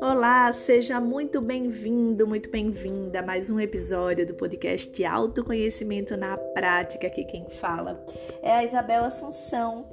[0.00, 7.06] Olá, seja muito bem-vindo, muito bem-vinda a mais um episódio do podcast Autoconhecimento na Prática.
[7.06, 8.04] Aqui quem fala
[8.42, 9.86] é a Isabel Assunção.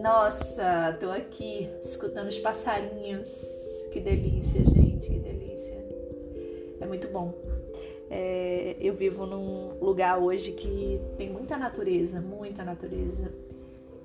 [0.00, 3.28] Nossa, tô aqui escutando os passarinhos.
[3.92, 5.84] Que delícia, gente, que delícia.
[6.80, 7.34] É muito bom.
[8.08, 13.30] É, eu vivo num lugar hoje que tem muita natureza, muita natureza.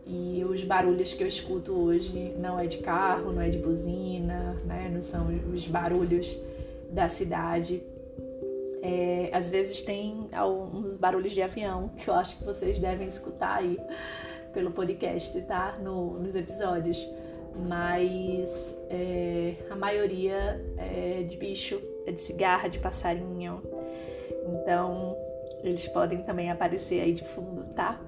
[0.06, 4.58] E os barulhos que eu escuto hoje não é de carro, não é de buzina,
[4.66, 4.90] né?
[4.92, 6.38] não são os barulhos
[6.90, 7.84] da cidade.
[8.82, 13.58] É, às vezes tem alguns barulhos de avião que eu acho que vocês devem escutar
[13.58, 13.78] aí
[14.54, 15.78] pelo podcast, tá?
[15.82, 17.08] No, nos episódios.
[17.68, 23.62] Mas é, a maioria é de bicho, é de cigarra, de passarinho.
[24.48, 25.16] Então
[25.64, 28.02] eles podem também aparecer aí de fundo, tá?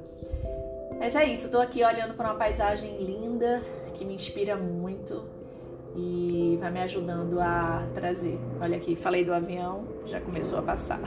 [1.00, 3.62] Mas é isso, tô aqui olhando para uma paisagem linda
[3.94, 5.24] que me inspira muito
[5.96, 8.40] e vai me ajudando a trazer.
[8.60, 11.00] Olha aqui, falei do avião, já começou a passar.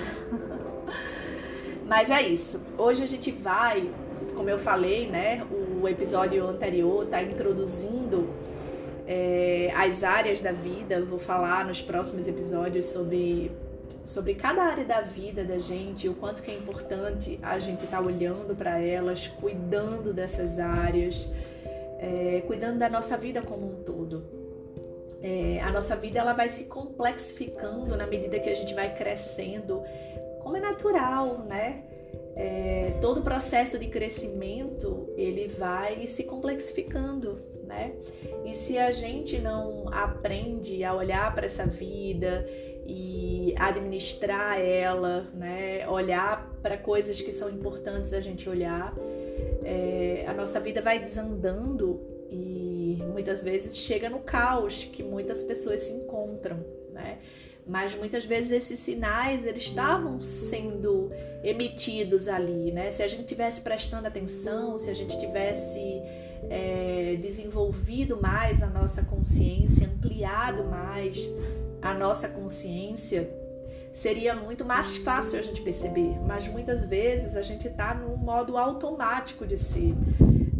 [1.86, 2.60] Mas é isso.
[2.77, 3.91] Hoje a gente vai,
[4.34, 5.47] como eu falei, né?
[5.80, 8.28] O episódio anterior tá introduzindo
[9.06, 10.97] é, as áreas da vida.
[10.97, 13.53] Eu vou falar nos próximos episódios sobre
[14.04, 17.98] sobre cada área da vida da gente, o quanto que é importante a gente estar
[17.98, 21.28] tá olhando para elas, cuidando dessas áreas,
[21.98, 24.24] é, cuidando da nossa vida como um todo.
[25.22, 29.82] É, a nossa vida ela vai se complexificando na medida que a gente vai crescendo,
[30.40, 31.82] como é natural, né?
[32.36, 37.94] É, todo o processo de crescimento ele vai se complexificando, né?
[38.44, 42.46] E se a gente não aprende a olhar para essa vida
[42.86, 45.88] e administrar ela, né?
[45.88, 48.94] Olhar para coisas que são importantes a gente olhar.
[49.64, 55.80] É, a nossa vida vai desandando e muitas vezes chega no caos que muitas pessoas
[55.80, 57.18] se encontram, né?
[57.66, 61.10] Mas muitas vezes esses sinais eles estavam sendo
[61.42, 62.92] emitidos ali, né?
[62.92, 65.80] Se a gente tivesse prestando atenção, se a gente tivesse
[66.48, 71.28] é, desenvolvido mais a nossa consciência, ampliado mais
[71.91, 73.30] a nossa consciência,
[73.92, 76.19] seria muito mais fácil a gente perceber.
[76.26, 79.94] Mas muitas vezes a gente está no modo automático de ser.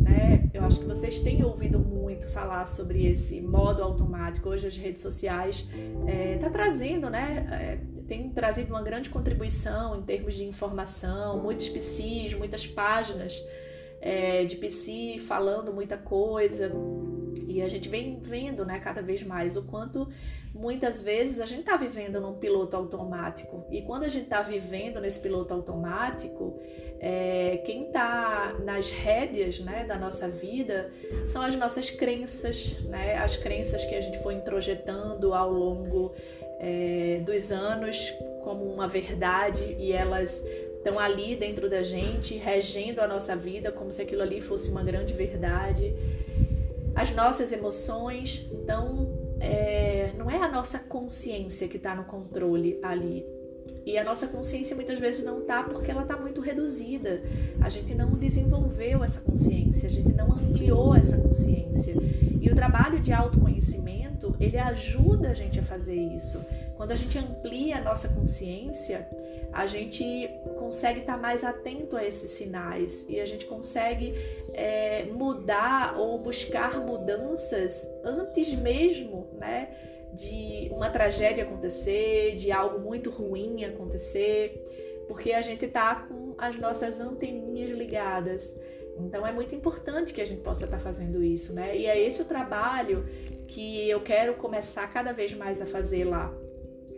[0.01, 0.49] Né?
[0.55, 4.49] Eu acho que vocês têm ouvido muito falar sobre esse modo automático.
[4.49, 7.47] Hoje as redes sociais estão é, tá trazendo, né?
[7.51, 13.43] É, tem trazido uma grande contribuição em termos de informação, muitos PCs, muitas páginas
[14.01, 16.73] é, de PC falando muita coisa.
[17.49, 20.09] E a gente vem vendo, né, cada vez mais o quanto
[20.59, 23.65] muitas vezes a gente está vivendo num piloto automático.
[23.71, 26.59] E quando a gente está vivendo nesse piloto automático,
[26.99, 30.91] é, quem está nas rédeas né, da nossa vida
[31.27, 36.15] são as nossas crenças, né, as crenças que a gente foi introjetando ao longo
[36.59, 38.13] é, dos anos
[38.43, 40.43] como uma verdade e elas
[40.77, 44.83] estão ali dentro da gente, regendo a nossa vida como se aquilo ali fosse uma
[44.83, 45.95] grande verdade.
[46.95, 53.25] As nossas emoções, então, é, não é a nossa consciência que está no controle ali.
[53.85, 57.23] E a nossa consciência muitas vezes não está porque ela está muito reduzida.
[57.61, 61.95] A gente não desenvolveu essa consciência, a gente não ampliou essa consciência.
[62.41, 66.39] E o trabalho de autoconhecimento, ele ajuda a gente a fazer isso.
[66.77, 69.09] Quando a gente amplia a nossa consciência,
[69.57, 70.29] a gente
[70.59, 74.15] consegue estar mais atento a esses sinais e a gente consegue
[74.53, 79.71] é, mudar ou buscar mudanças antes mesmo, né?
[80.13, 84.63] De uma tragédia acontecer, de algo muito ruim acontecer,
[85.09, 88.55] porque a gente está com as nossas anteninhas ligadas.
[88.99, 91.75] Então é muito importante que a gente possa estar fazendo isso, né?
[91.75, 93.07] E é esse o trabalho
[93.49, 96.31] que eu quero começar cada vez mais a fazer lá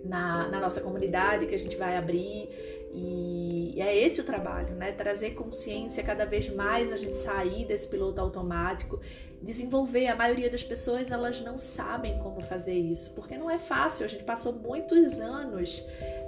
[0.04, 2.48] na, na nossa comunidade que a gente vai abrir.
[2.92, 4.92] E é esse o trabalho, né?
[4.92, 8.98] Trazer consciência cada vez mais a gente sair desse piloto automático,
[9.42, 10.06] desenvolver.
[10.06, 14.06] A maioria das pessoas elas não sabem como fazer isso, porque não é fácil.
[14.06, 15.84] A gente passou muitos anos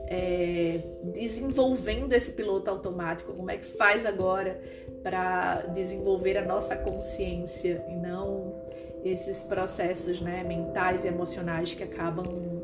[0.06, 3.32] é, desenvolvendo esse piloto automático.
[3.32, 4.61] Como é que faz agora
[5.02, 8.55] para desenvolver a nossa consciência e não
[9.02, 12.59] esses processos né, mentais e emocionais que acabam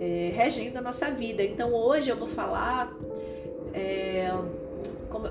[0.00, 1.42] é, regendo a nossa vida.
[1.44, 2.90] Então hoje eu vou falar,
[3.74, 4.32] é,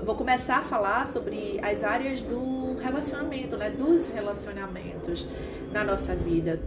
[0.04, 5.26] vou começar a falar sobre as áreas do relacionamento, né, dos relacionamentos
[5.72, 6.60] na nossa vida.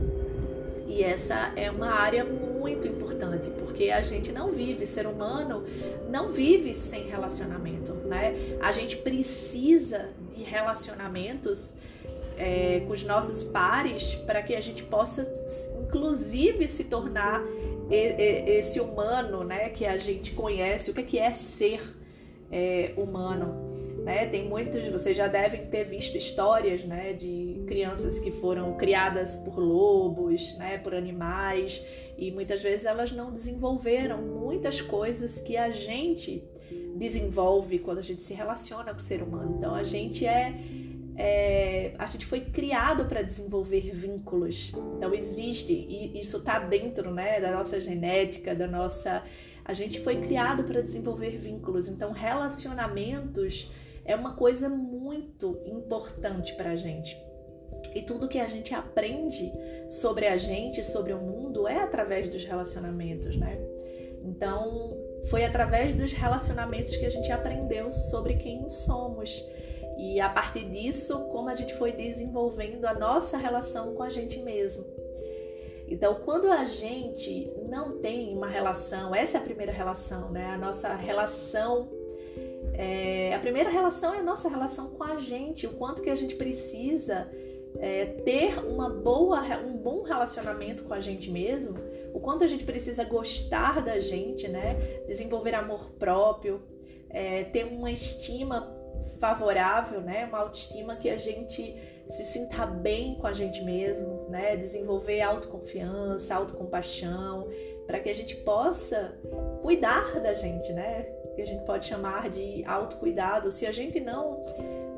[0.85, 5.63] E essa é uma área muito importante, porque a gente não vive, ser humano
[6.09, 8.35] não vive sem relacionamento, né?
[8.61, 11.73] A gente precisa de relacionamentos
[12.37, 15.27] é, com os nossos pares para que a gente possa,
[15.81, 17.41] inclusive, se tornar
[17.89, 21.81] esse humano, né, que a gente conhece, o que é, é ser
[22.51, 23.83] é, humano.
[24.03, 24.25] Né?
[24.27, 29.57] Tem muitos, vocês já devem ter visto histórias né, de crianças que foram criadas por
[29.57, 31.83] lobos, né, por animais,
[32.17, 36.43] e muitas vezes elas não desenvolveram muitas coisas que a gente
[36.95, 39.55] desenvolve quando a gente se relaciona com o ser humano.
[39.57, 40.53] Então a gente é,
[41.15, 44.71] é a gente foi criado para desenvolver vínculos.
[44.97, 49.23] Então existe e isso está dentro, né, da nossa genética, da nossa
[49.65, 51.87] a gente foi criado para desenvolver vínculos.
[51.87, 53.71] Então relacionamentos
[54.05, 57.17] é uma coisa muito importante para a gente.
[57.93, 59.51] E tudo que a gente aprende
[59.89, 63.59] sobre a gente, sobre o mundo, é através dos relacionamentos, né?
[64.23, 64.97] Então,
[65.29, 69.43] foi através dos relacionamentos que a gente aprendeu sobre quem somos.
[69.97, 74.39] E a partir disso, como a gente foi desenvolvendo a nossa relação com a gente
[74.39, 74.85] mesmo.
[75.87, 80.45] Então, quando a gente não tem uma relação, essa é a primeira relação, né?
[80.47, 81.89] A nossa relação
[82.73, 86.15] é, a primeira relação é a nossa relação com a gente, o quanto que a
[86.15, 87.29] gente precisa
[87.77, 91.77] é, ter uma boa, um bom relacionamento com a gente mesmo,
[92.13, 94.75] o quanto a gente precisa gostar da gente, né?
[95.07, 96.61] Desenvolver amor próprio,
[97.09, 98.61] é, ter uma estima
[99.19, 100.25] favorável, né?
[100.25, 101.75] Uma autoestima que a gente
[102.09, 104.55] se sinta bem com a gente mesmo, né?
[104.57, 107.47] Desenvolver autoconfiança, autocompaixão,
[107.87, 109.17] para que a gente possa
[109.61, 111.03] cuidar da gente, né?
[111.35, 113.49] Que a gente pode chamar de autocuidado.
[113.51, 114.41] Se a gente não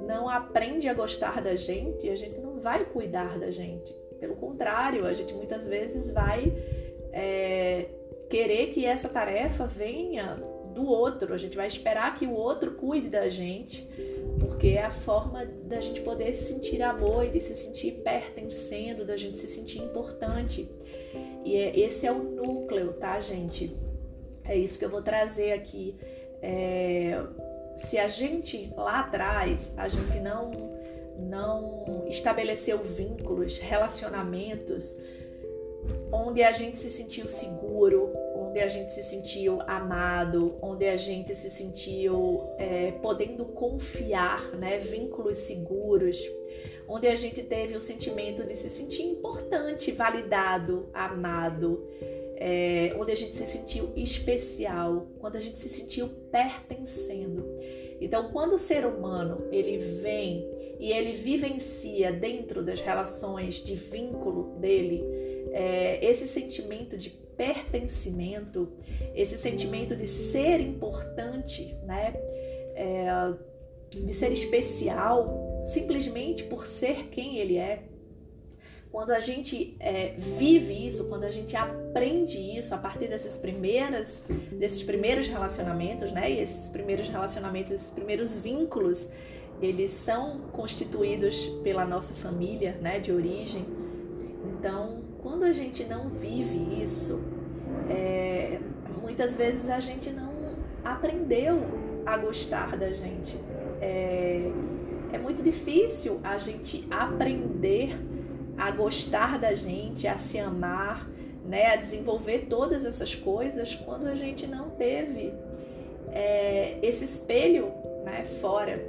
[0.06, 3.92] não aprende a gostar da gente, a gente não vai cuidar da gente.
[4.20, 6.54] Pelo contrário, a gente muitas vezes vai
[7.12, 7.88] é,
[8.30, 10.38] querer que essa tarefa venha
[10.76, 11.34] do outro.
[11.34, 13.90] A gente vai esperar que o outro cuide da gente,
[14.40, 19.06] porque é a forma da gente poder se sentir amor e de se sentir pertencendo,
[19.06, 20.70] da gente se sentir importante.
[21.44, 23.76] E é, esse é o núcleo, tá, gente?
[24.44, 25.96] É isso que eu vou trazer aqui.
[26.42, 27.20] É,
[27.78, 30.76] se a gente lá atrás a gente não
[31.18, 34.94] não estabeleceu vínculos, relacionamentos
[36.12, 38.12] onde a gente se sentiu seguro,
[38.56, 44.78] onde a gente se sentiu amado, onde a gente se sentiu é, podendo confiar, né,
[44.78, 46.18] vínculos seguros,
[46.88, 51.86] onde a gente teve o sentimento de se sentir importante, validado, amado,
[52.38, 57.46] é, onde a gente se sentiu especial, quando a gente se sentiu pertencendo.
[58.00, 60.48] Então, quando o ser humano ele vem
[60.80, 65.04] e ele vivencia dentro das relações de vínculo dele
[65.52, 68.72] é, esse sentimento de pertencimento,
[69.14, 72.14] esse sentimento de ser importante, né?
[72.76, 73.08] É,
[73.90, 77.84] de ser especial simplesmente por ser quem ele é.
[78.92, 84.24] Quando a gente é, vive isso, quando a gente aprende isso a partir dessas primeiras,
[84.52, 86.32] desses primeiros relacionamentos, né?
[86.32, 89.06] E esses primeiros relacionamentos, esses primeiros vínculos,
[89.62, 93.00] eles são constituídos pela nossa família, né?
[93.00, 93.66] De origem.
[94.58, 95.04] Então,
[95.36, 97.22] quando a gente não vive isso,
[97.90, 98.58] é,
[99.02, 100.32] muitas vezes a gente não
[100.82, 101.60] aprendeu
[102.06, 103.38] a gostar da gente.
[103.82, 104.50] É,
[105.12, 108.00] é muito difícil a gente aprender
[108.58, 111.06] a gostar da gente, a se amar,
[111.46, 115.34] né, a desenvolver todas essas coisas quando a gente não teve
[116.14, 117.74] é, esse espelho
[118.06, 118.82] né, fora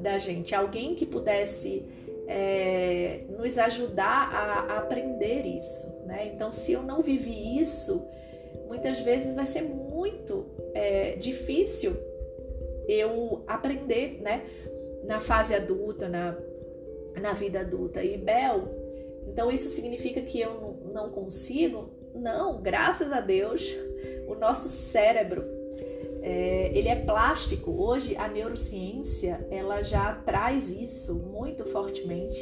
[0.00, 1.84] da gente, alguém que pudesse
[2.26, 5.91] é, nos ajudar a, aprender isso.
[6.04, 6.32] Né?
[6.34, 8.06] Então, se eu não vivi isso,
[8.66, 11.96] muitas vezes vai ser muito é, difícil
[12.88, 14.44] eu aprender, né?
[15.04, 16.36] Na fase adulta, na,
[17.20, 18.02] na vida adulta.
[18.02, 18.68] E Bel,
[19.28, 21.90] então isso significa que eu não consigo?
[22.14, 23.76] Não, graças a Deus,
[24.26, 25.61] o nosso cérebro
[26.22, 27.70] é, ele é plástico.
[27.70, 32.38] Hoje a neurociência ela já traz isso muito fortemente.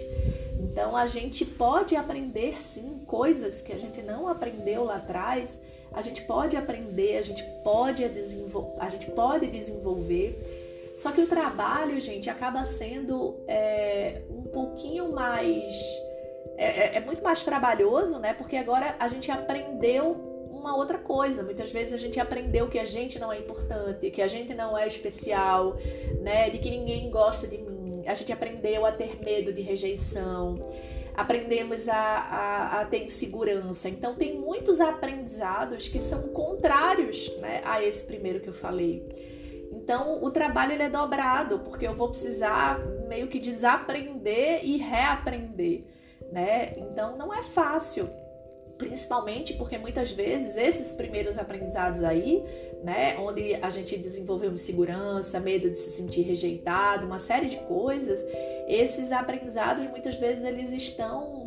[0.58, 5.58] Então a gente pode aprender sim coisas que a gente não aprendeu lá atrás.
[5.92, 10.92] A gente pode aprender, a gente pode desenvolver, a gente pode desenvolver.
[10.94, 15.74] Só que o trabalho, gente, acaba sendo é, um pouquinho mais
[16.56, 18.34] é, é, é muito mais trabalhoso, né?
[18.34, 20.29] Porque agora a gente aprendeu
[20.60, 21.42] uma outra coisa.
[21.42, 24.76] Muitas vezes a gente aprendeu que a gente não é importante, que a gente não
[24.76, 25.76] é especial,
[26.20, 26.50] né?
[26.50, 28.04] De que ninguém gosta de mim.
[28.06, 30.64] A gente aprendeu a ter medo de rejeição.
[31.16, 33.88] Aprendemos a, a, a ter insegurança.
[33.88, 39.04] Então, tem muitos aprendizados que são contrários né, a esse primeiro que eu falei.
[39.72, 42.78] Então, o trabalho ele é dobrado, porque eu vou precisar
[43.10, 45.84] meio que desaprender e reaprender,
[46.30, 46.74] né?
[46.76, 48.08] Então não é fácil
[48.80, 52.42] principalmente porque muitas vezes esses primeiros aprendizados aí,
[52.82, 58.24] né, onde a gente desenvolveu insegurança, medo de se sentir rejeitado, uma série de coisas,
[58.66, 61.44] esses aprendizados muitas vezes eles estão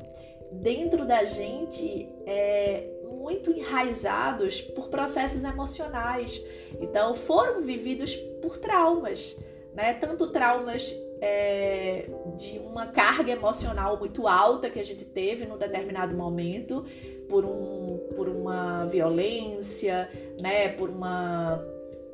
[0.51, 6.39] dentro da gente é, muito enraizados por processos emocionais.
[6.79, 9.35] Então foram vividos por traumas,
[9.73, 9.95] né?
[9.95, 10.93] Tanto traumas
[11.25, 16.85] é, de uma carga emocional muito alta que a gente teve num determinado momento,
[17.29, 21.63] por, um, por uma violência, né, por uma,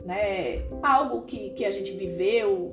[0.05, 2.71] né, algo que, que a gente viveu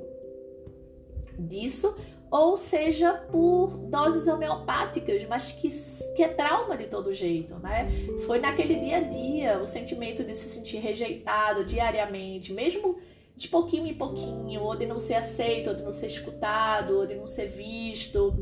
[1.39, 1.95] disso,
[2.29, 5.69] ou seja por doses homeopáticas, mas que,
[6.15, 7.87] que é trauma de todo jeito, né?
[8.25, 12.97] Foi naquele dia a dia, o sentimento de se sentir rejeitado diariamente, mesmo
[13.37, 17.05] de pouquinho em pouquinho, ou de não ser aceito, ou de não ser escutado, ou
[17.05, 18.33] de não ser visto.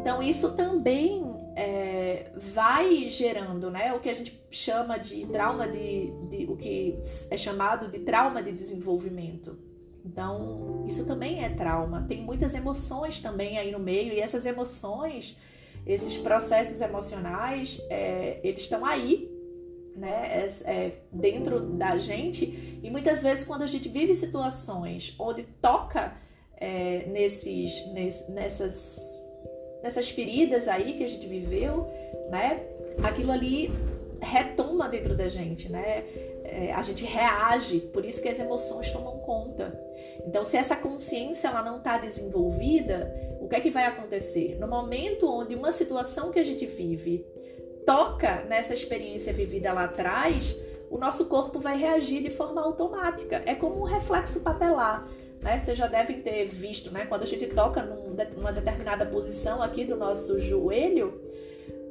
[0.00, 1.24] Então isso também
[1.56, 6.98] é, vai gerando, né, o que a gente chama de trauma de, de, o que
[7.30, 9.58] é chamado de trauma de desenvolvimento.
[10.04, 12.04] Então isso também é trauma.
[12.06, 15.36] Tem muitas emoções também aí no meio e essas emoções,
[15.86, 19.30] esses processos emocionais, é, eles estão aí,
[19.96, 25.42] né, é, é, dentro da gente e muitas vezes quando a gente vive situações onde
[25.60, 26.16] toca
[26.56, 27.86] é, nesses,
[28.28, 29.20] nessas
[29.82, 31.86] nessas feridas aí que a gente viveu,
[32.30, 32.62] né?
[33.02, 33.70] Aquilo ali
[34.20, 36.04] retoma dentro da gente, né?
[36.44, 39.78] É, a gente reage, por isso que as emoções tomam conta.
[40.26, 44.58] Então, se essa consciência ela não está desenvolvida, o que é que vai acontecer?
[44.60, 47.24] No momento onde uma situação que a gente vive
[47.86, 50.56] toca nessa experiência vivida lá atrás,
[50.90, 53.42] o nosso corpo vai reagir de forma automática.
[53.46, 55.06] É como um reflexo patelar
[55.42, 55.58] né?
[55.58, 57.06] Vocês já devem ter visto, né?
[57.06, 61.20] Quando a gente toca num, numa determinada posição aqui do nosso joelho,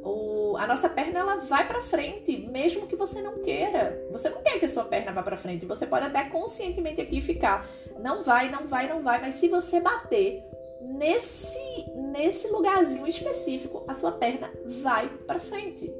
[0.04, 4.00] o, a nossa perna ela vai para frente, mesmo que você não queira.
[4.12, 5.66] Você não quer que a sua perna vá para frente.
[5.66, 7.68] Você pode até conscientemente aqui ficar,
[8.00, 9.20] não vai, não vai, não vai.
[9.20, 10.44] Mas se você bater
[10.82, 11.60] nesse
[11.96, 15.92] nesse lugarzinho específico, a sua perna vai para frente.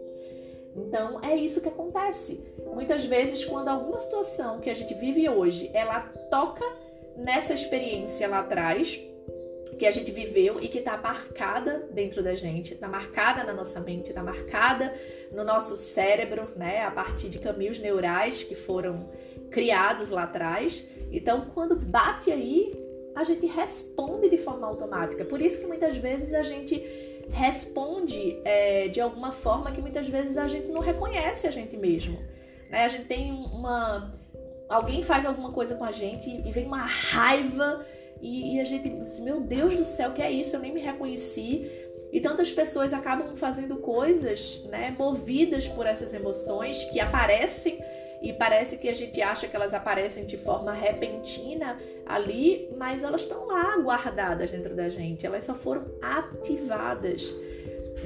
[0.76, 2.44] Então é isso que acontece.
[2.74, 6.66] Muitas vezes, quando alguma situação que a gente vive hoje, ela toca
[7.16, 9.00] nessa experiência lá atrás
[9.78, 13.80] que a gente viveu e que está marcada dentro da gente, está marcada na nossa
[13.80, 14.94] mente, está marcada
[15.32, 19.10] no nosso cérebro, né, a partir de caminhos neurais que foram
[19.50, 20.86] criados lá atrás.
[21.12, 22.72] Então, quando bate aí,
[23.16, 25.26] a gente responde de forma automática.
[25.26, 26.84] Por isso que muitas vezes a gente
[27.32, 32.20] responde é, de alguma forma que muitas vezes a gente não reconhece a gente mesmo.
[32.70, 32.86] Né?
[32.86, 34.14] A gente tem uma
[34.68, 37.84] alguém faz alguma coisa com a gente e vem uma raiva
[38.22, 40.56] e, e a gente diz, meu Deus do céu, que é isso?
[40.56, 41.70] Eu nem me reconheci.
[42.12, 47.80] E tantas pessoas acabam fazendo coisas, né, movidas por essas emoções que aparecem
[48.22, 53.22] e parece que a gente acha que elas aparecem de forma repentina ali, mas elas
[53.22, 57.34] estão lá guardadas dentro da gente, elas só foram ativadas.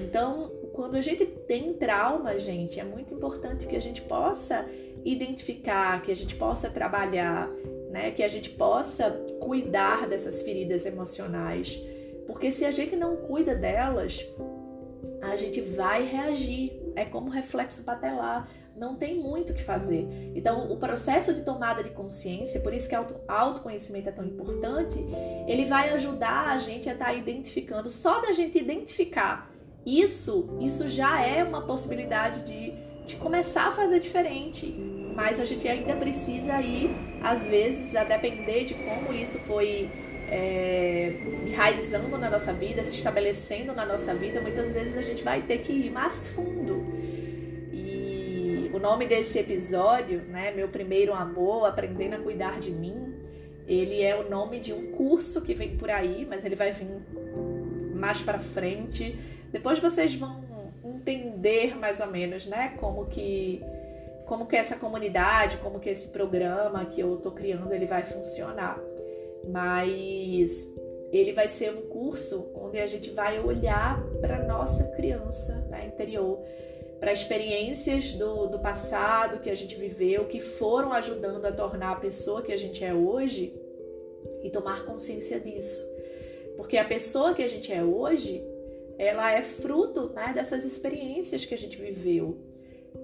[0.03, 4.65] Então, quando a gente tem trauma, gente, é muito importante que a gente possa
[5.05, 7.49] identificar, que a gente possa trabalhar,
[7.89, 8.11] né?
[8.11, 11.79] Que a gente possa cuidar dessas feridas emocionais.
[12.25, 14.25] Porque se a gente não cuida delas,
[15.21, 16.71] a gente vai reagir.
[16.95, 18.49] É como reflexo patelar.
[18.75, 20.07] Não tem muito o que fazer.
[20.35, 24.99] Então, o processo de tomada de consciência, por isso que o autoconhecimento é tão importante,
[25.47, 27.89] ele vai ajudar a gente a estar tá identificando.
[27.89, 29.51] Só da gente identificar
[29.85, 32.73] isso, isso já é uma possibilidade de,
[33.05, 36.89] de começar a fazer diferente mas a gente ainda precisa ir,
[37.21, 39.89] às vezes, a depender de como isso foi
[40.29, 41.13] é,
[41.45, 45.59] enraizando na nossa vida, se estabelecendo na nossa vida, muitas vezes a gente vai ter
[45.59, 46.83] que ir mais fundo.
[48.83, 53.15] Nome desse episódio, né, Meu Primeiro Amor, Aprendendo a Cuidar de Mim,
[53.65, 56.85] ele é o nome de um curso que vem por aí, mas ele vai vir
[57.95, 59.17] mais para frente.
[59.53, 60.43] Depois vocês vão
[60.83, 63.63] entender mais ou menos, né, como que
[64.25, 68.77] como que essa comunidade, como que esse programa que eu tô criando, ele vai funcionar.
[69.47, 70.69] Mas
[71.09, 76.43] ele vai ser um curso onde a gente vai olhar para nossa criança né, interior,
[77.03, 81.95] para experiências do, do passado que a gente viveu, que foram ajudando a tornar a
[81.97, 83.53] pessoa que a gente é hoje
[84.41, 85.85] e tomar consciência disso.
[86.55, 88.41] Porque a pessoa que a gente é hoje,
[88.97, 92.37] ela é fruto né, dessas experiências que a gente viveu.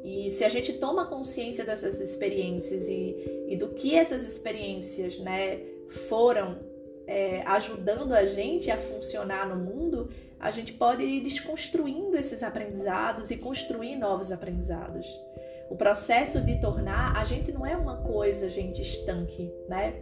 [0.02, 3.18] E se a gente toma consciência dessas experiências e,
[3.50, 5.60] e do que essas experiências né,
[6.08, 6.58] foram
[7.06, 13.30] é, ajudando a gente a funcionar no mundo, a gente pode ir desconstruindo esses aprendizados
[13.30, 15.08] e construir novos aprendizados.
[15.70, 19.96] O processo de tornar, a gente não é uma coisa, gente, estanque, né?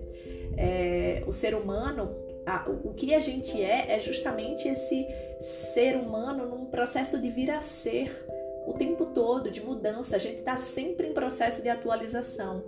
[0.56, 2.16] É, o ser humano,
[2.46, 5.06] a, o que a gente é, é justamente esse
[5.42, 8.26] ser humano num processo de vir a ser
[8.66, 10.16] o tempo todo, de mudança.
[10.16, 12.64] A gente está sempre em processo de atualização.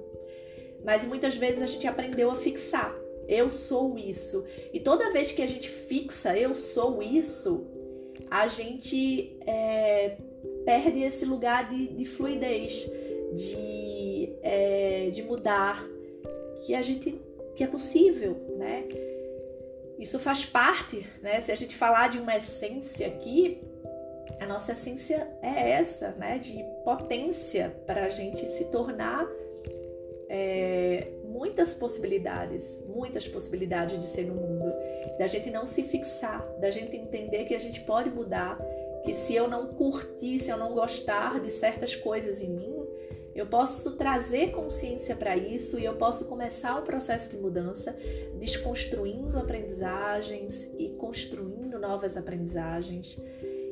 [0.84, 2.94] Mas muitas vezes a gente aprendeu a fixar.
[3.30, 4.44] Eu sou isso.
[4.74, 7.68] E toda vez que a gente fixa, eu sou isso,
[8.30, 10.18] a gente é,
[10.66, 12.90] perde esse lugar de, de fluidez,
[13.36, 15.86] de, é, de mudar,
[16.66, 17.22] que a gente
[17.56, 18.88] que é possível, né?
[20.00, 21.42] Isso faz parte, né?
[21.42, 23.62] Se a gente falar de uma essência aqui,
[24.40, 26.40] a nossa essência é essa, né?
[26.40, 29.28] De potência para a gente se tornar
[30.30, 34.72] é, muitas possibilidades, muitas possibilidades de ser no mundo,
[35.18, 38.60] da gente não se fixar, da gente entender que a gente pode mudar,
[39.04, 42.86] que se eu não curtir, se eu não gostar de certas coisas em mim,
[43.34, 47.98] eu posso trazer consciência para isso e eu posso começar o processo de mudança
[48.38, 53.18] desconstruindo aprendizagens e construindo novas aprendizagens.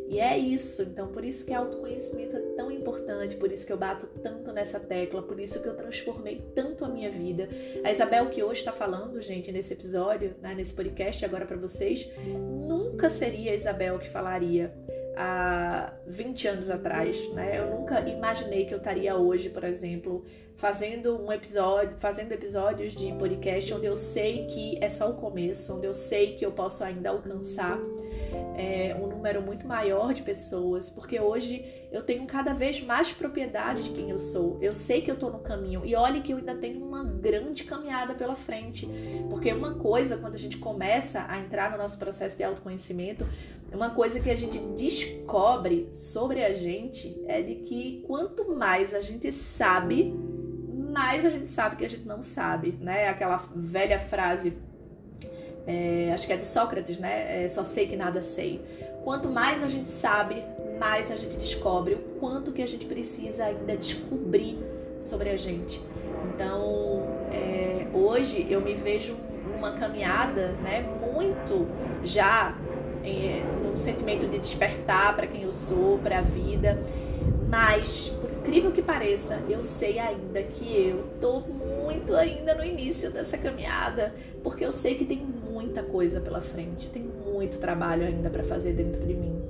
[0.09, 3.77] E é isso, então por isso que autoconhecimento é tão importante, por isso que eu
[3.77, 7.49] bato tanto nessa tecla, por isso que eu transformei tanto a minha vida.
[7.83, 12.09] A Isabel que hoje está falando, gente, nesse episódio, né, nesse podcast agora para vocês,
[12.25, 14.73] nunca seria a Isabel que falaria
[15.17, 17.59] há 20 anos atrás, né?
[17.59, 20.23] Eu nunca imaginei que eu estaria hoje, por exemplo,
[20.55, 25.75] fazendo um episódio, fazendo episódios de podcast onde eu sei que é só o começo,
[25.75, 27.79] onde eu sei que eu posso ainda alcançar
[28.55, 33.83] é, um número muito maior de pessoas, porque hoje eu tenho cada vez mais propriedade
[33.83, 34.57] de quem eu sou.
[34.61, 37.63] Eu sei que eu estou no caminho e olhe que eu ainda tenho uma grande
[37.63, 38.87] caminhada pela frente,
[39.29, 43.25] porque uma coisa quando a gente começa a entrar no nosso processo de autoconhecimento,
[43.71, 49.01] uma coisa que a gente descobre sobre a gente é de que quanto mais a
[49.01, 50.13] gente sabe,
[50.93, 53.09] mais a gente sabe que a gente não sabe, né?
[53.09, 54.57] Aquela velha frase
[55.67, 57.43] é, acho que é de Sócrates, né?
[57.43, 58.61] É, só sei que nada sei.
[59.03, 60.41] Quanto mais a gente sabe,
[60.79, 64.57] mais a gente descobre o quanto que a gente precisa ainda descobrir
[64.99, 65.81] sobre a gente.
[66.33, 69.15] Então, é, hoje eu me vejo
[69.53, 70.85] numa caminhada, né?
[71.13, 71.67] Muito
[72.03, 72.55] já
[73.03, 76.79] em, num sentimento de despertar para quem eu sou, para a vida.
[77.49, 83.09] Mas, por incrível que pareça, eu sei ainda que eu tô muito ainda no início
[83.09, 85.25] dessa caminhada, porque eu sei que tem
[85.57, 89.41] muita coisa pela frente, tem muito trabalho ainda para fazer dentro de mim.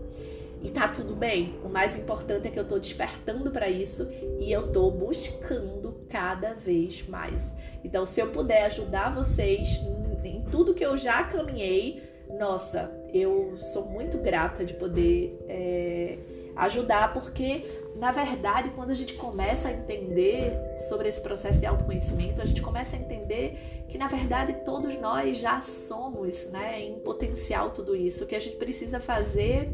[0.64, 1.60] E tá tudo bem.
[1.66, 6.54] O mais importante é que eu tô despertando para isso e eu tô buscando cada
[6.54, 7.54] vez mais.
[7.84, 9.82] Então, se eu puder ajudar vocês
[10.24, 12.02] em tudo que eu já caminhei,
[12.40, 16.18] nossa, eu sou muito grata de poder é,
[16.56, 17.66] ajudar, porque
[17.98, 20.54] na verdade, quando a gente começa a entender
[20.88, 25.38] sobre esse processo de autoconhecimento, a gente começa a entender que na verdade todos nós
[25.38, 28.24] já somos, né, em potencial tudo isso.
[28.24, 29.70] O que a gente precisa fazer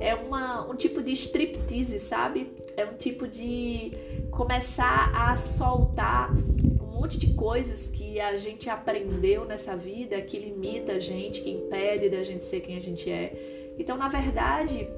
[0.00, 2.50] é uma, um tipo de striptease, sabe?
[2.74, 3.92] É um tipo de
[4.30, 10.92] começar a soltar um monte de coisas que a gente aprendeu nessa vida que limita
[10.92, 13.74] a gente, que impede da gente ser quem a gente é.
[13.78, 14.88] Então, na verdade,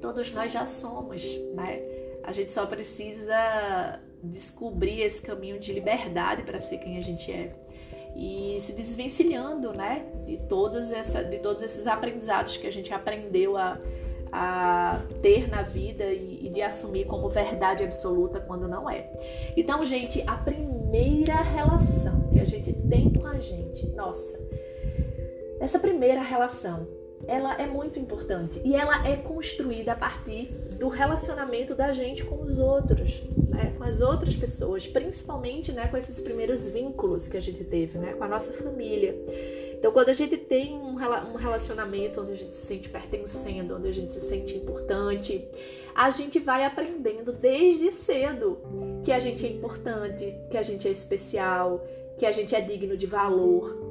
[0.00, 1.22] todos nós já somos,
[1.54, 1.82] né?
[2.22, 7.54] A gente só precisa descobrir esse caminho de liberdade para ser quem a gente é
[8.14, 13.56] e se desvencilhando, né, de todos essa, de todos esses aprendizados que a gente aprendeu
[13.56, 13.78] a,
[14.32, 19.10] a ter na vida e, e, de assumir como verdade absoluta quando não é.
[19.56, 24.38] Então, gente, a primeira relação que a gente tem com a gente, nossa,
[25.60, 26.86] essa primeira relação
[27.30, 32.42] ela é muito importante e ela é construída a partir do relacionamento da gente com
[32.42, 33.72] os outros, né?
[33.78, 38.14] com as outras pessoas, principalmente né, com esses primeiros vínculos que a gente teve, né,
[38.14, 39.14] com a nossa família.
[39.78, 40.96] Então, quando a gente tem um
[41.36, 45.46] relacionamento onde a gente se sente pertencendo, onde a gente se sente importante,
[45.94, 48.58] a gente vai aprendendo desde cedo
[49.04, 51.80] que a gente é importante, que a gente é especial,
[52.18, 53.89] que a gente é digno de valor,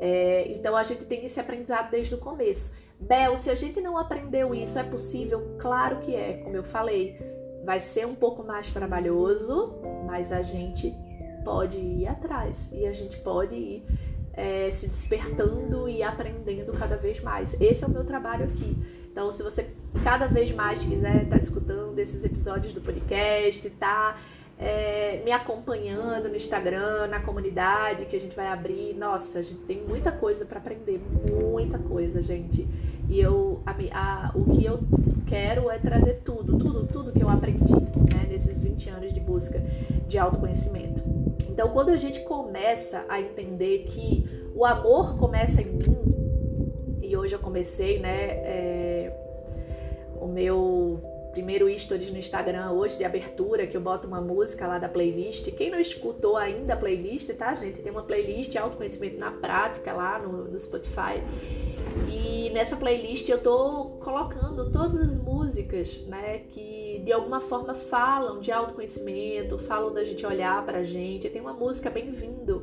[0.00, 2.74] é, então a gente tem esse aprendizado desde o começo.
[3.00, 5.56] Bel, se a gente não aprendeu isso, é possível?
[5.58, 7.18] Claro que é, como eu falei.
[7.64, 9.74] Vai ser um pouco mais trabalhoso,
[10.06, 10.94] mas a gente
[11.44, 13.86] pode ir atrás e a gente pode ir
[14.34, 17.58] é, se despertando e aprendendo cada vez mais.
[17.60, 18.76] Esse é o meu trabalho aqui.
[19.10, 19.70] Então, se você
[20.02, 24.18] cada vez mais quiser estar tá escutando esses episódios do podcast, tá
[24.58, 28.94] é, me acompanhando no Instagram, na comunidade que a gente vai abrir.
[28.94, 31.00] Nossa, a gente tem muita coisa para aprender,
[31.52, 32.66] muita coisa, gente.
[33.08, 34.80] E eu, a, a, o que eu
[35.26, 39.60] quero é trazer tudo, tudo, tudo que eu aprendi né, nesses 20 anos de busca
[40.06, 41.02] de autoconhecimento.
[41.48, 45.96] Então, quando a gente começa a entender que o amor começa em mim,
[47.02, 49.12] e hoje eu comecei, né, é,
[50.20, 54.78] o meu primeiro stories no Instagram hoje de abertura, que eu boto uma música lá
[54.78, 55.50] da playlist.
[55.56, 57.82] Quem não escutou ainda a playlist, tá, gente?
[57.82, 61.20] Tem uma playlist Autoconhecimento na Prática lá no, no Spotify.
[62.08, 68.38] E nessa playlist eu tô colocando todas as músicas, né, que de alguma forma falam
[68.38, 71.28] de autoconhecimento, falam da gente olhar pra gente.
[71.28, 72.62] Tem uma música Bem-vindo.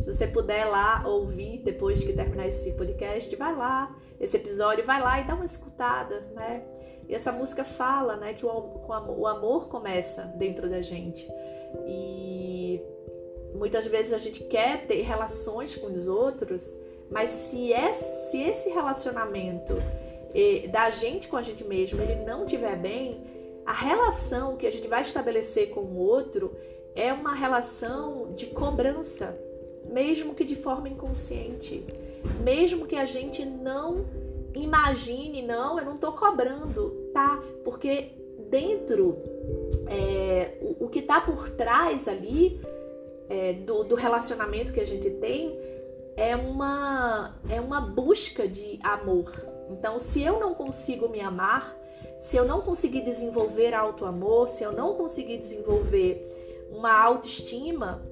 [0.00, 5.02] Se você puder lá ouvir depois que terminar esse podcast, vai lá, esse episódio, vai
[5.02, 6.62] lá e dá uma escutada, né?
[7.10, 11.28] E essa música fala, né, que o, o amor começa dentro da gente.
[11.88, 12.80] E
[13.52, 16.64] muitas vezes a gente quer ter relações com os outros,
[17.10, 19.74] mas se, é, se esse relacionamento
[20.70, 23.20] da gente com a gente mesmo ele não estiver bem,
[23.66, 26.56] a relação que a gente vai estabelecer com o outro
[26.94, 29.36] é uma relação de cobrança,
[29.84, 31.84] mesmo que de forma inconsciente,
[32.44, 34.06] mesmo que a gente não
[34.54, 37.42] imagine, não, eu não estou cobrando, tá?
[37.64, 38.12] Porque
[38.50, 39.16] dentro,
[39.86, 42.60] é, o, o, que está por trás ali
[43.28, 45.58] é, do, do relacionamento que a gente tem
[46.16, 49.32] é uma, é uma busca de amor.
[49.70, 51.76] Então, se eu não consigo me amar,
[52.22, 58.02] se eu não conseguir desenvolver auto-amor, se eu não conseguir desenvolver uma autoestima,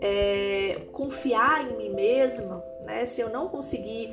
[0.00, 3.06] é, confiar em mim mesma, né?
[3.06, 4.10] se eu não conseguir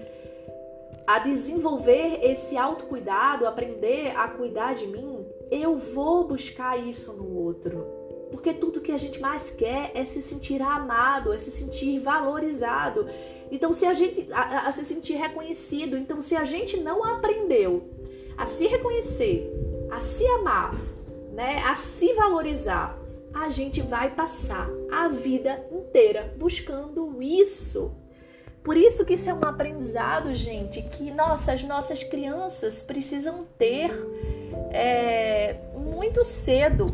[1.15, 7.85] a desenvolver esse autocuidado, aprender a cuidar de mim, eu vou buscar isso no outro.
[8.31, 13.07] Porque tudo que a gente mais quer é se sentir amado, é se sentir valorizado.
[13.51, 17.89] Então, se a gente a, a se sentir reconhecido, então se a gente não aprendeu
[18.37, 19.51] a se reconhecer,
[19.91, 20.73] a se amar,
[21.33, 22.97] né, a se valorizar,
[23.33, 27.91] a gente vai passar a vida inteira buscando isso.
[28.63, 33.91] Por isso que isso é um aprendizado, gente, que nossa, as nossas crianças precisam ter
[34.71, 36.85] é, muito cedo,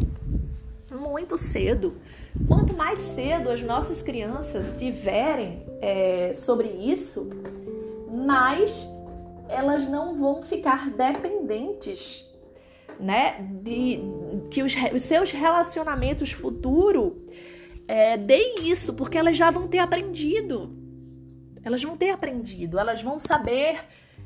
[0.89, 1.97] muito cedo.
[2.47, 7.29] Quanto mais cedo as nossas crianças tiverem é, sobre isso,
[8.09, 8.87] mais
[9.49, 12.33] elas não vão ficar dependentes,
[12.97, 13.45] né?
[13.61, 13.99] De
[14.51, 17.11] que os, os seus relacionamentos futuros
[17.87, 20.86] é, deem isso, porque elas já vão ter aprendido
[21.67, 23.79] elas vão ter aprendido, elas vão saber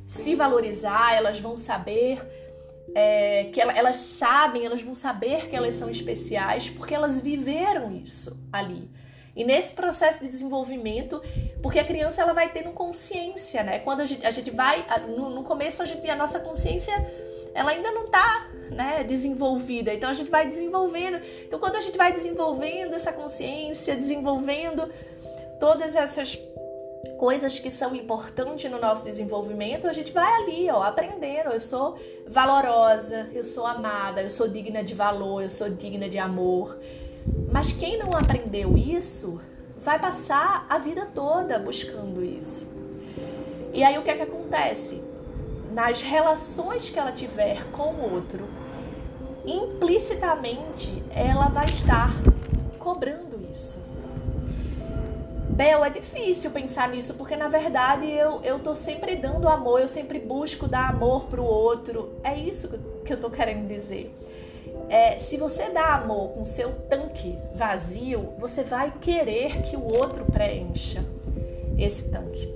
[0.08, 2.22] se valorizar, elas vão saber
[2.94, 7.92] é, que ela, elas sabem, elas vão saber que elas são especiais porque elas viveram
[7.92, 8.90] isso ali.
[9.36, 11.22] E nesse processo de desenvolvimento,
[11.64, 13.80] porque a criança ela vai tendo consciência, né?
[13.80, 16.94] Quando a gente, a gente vai, no, no começo a gente a nossa consciência
[17.54, 19.94] ela ainda não está né, desenvolvida.
[19.94, 21.22] Então a gente vai desenvolvendo.
[21.44, 24.90] Então quando a gente vai desenvolvendo essa consciência, desenvolvendo
[25.60, 26.36] todas essas
[27.18, 31.50] coisas que são importantes no nosso desenvolvimento, a gente vai ali, ó, aprendendo.
[31.50, 36.18] Eu sou valorosa, eu sou amada, eu sou digna de valor, eu sou digna de
[36.18, 36.78] amor.
[37.52, 39.40] Mas quem não aprendeu isso
[39.80, 42.68] vai passar a vida toda buscando isso.
[43.74, 45.02] E aí o que é que acontece?
[45.72, 48.48] Nas relações que ela tiver com o outro,
[49.46, 52.12] implicitamente ela vai estar
[52.78, 53.91] cobrando isso.
[55.62, 59.88] Bel, é difícil pensar nisso, porque na verdade eu, eu tô sempre dando amor, eu
[59.88, 62.16] sempre busco dar amor pro outro.
[62.24, 62.68] É isso
[63.06, 64.12] que eu tô querendo dizer.
[64.90, 70.26] É, se você dá amor com seu tanque vazio, você vai querer que o outro
[70.26, 71.06] preencha
[71.78, 72.52] esse tanque.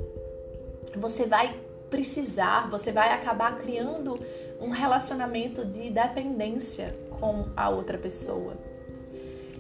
[0.96, 1.56] Você vai
[1.92, 4.20] precisar, você vai acabar criando
[4.60, 8.56] um relacionamento de dependência com a outra pessoa.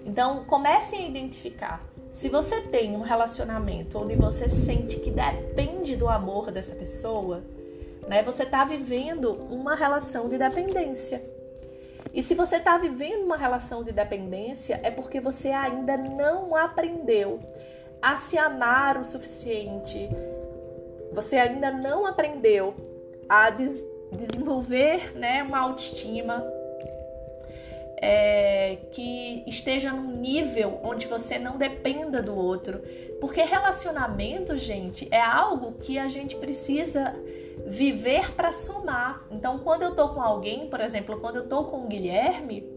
[0.03, 6.08] Então, comecem a identificar se você tem um relacionamento onde você sente que depende do
[6.08, 7.43] amor dessa pessoa,
[8.08, 11.21] né, você está vivendo uma relação de dependência.
[12.13, 17.41] E se você está vivendo uma relação de dependência, é porque você ainda não aprendeu
[18.01, 20.08] a se amar o suficiente.
[21.12, 22.73] Você ainda não aprendeu
[23.28, 26.45] a des desenvolver né, uma autoestima,
[28.07, 32.83] é, que esteja num nível onde você não dependa do outro.
[33.19, 37.15] Porque relacionamento, gente, é algo que a gente precisa
[37.65, 39.25] viver para somar.
[39.31, 42.69] Então, quando eu tô com alguém, por exemplo, quando eu tô com o Guilherme,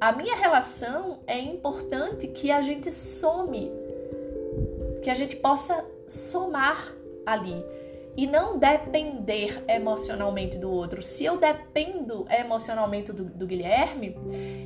[0.00, 3.72] a minha relação é importante que a gente some,
[5.02, 6.94] que a gente possa somar
[7.26, 7.60] ali
[8.16, 11.02] e não depender emocionalmente do outro.
[11.02, 14.16] Se eu dependo emocionalmente do, do Guilherme,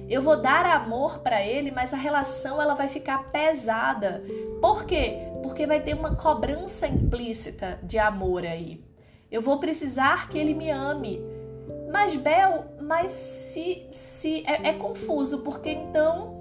[0.09, 4.23] eu vou dar amor para ele, mas a relação ela vai ficar pesada.
[4.61, 5.19] Por quê?
[5.43, 8.85] Porque vai ter uma cobrança implícita de amor aí.
[9.31, 11.21] Eu vou precisar que ele me ame.
[11.91, 16.38] Mas Bel, mas se se é, é confuso porque então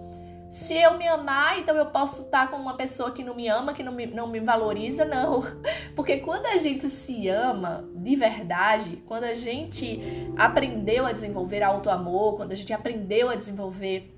[0.49, 3.73] se eu me amar, então eu posso estar com uma pessoa que não me ama,
[3.73, 5.43] que não me, não me valoriza, não.
[5.95, 9.99] Porque quando a gente se ama de verdade, quando a gente
[10.38, 14.17] aprendeu a desenvolver auto-amor, quando a gente aprendeu a desenvolver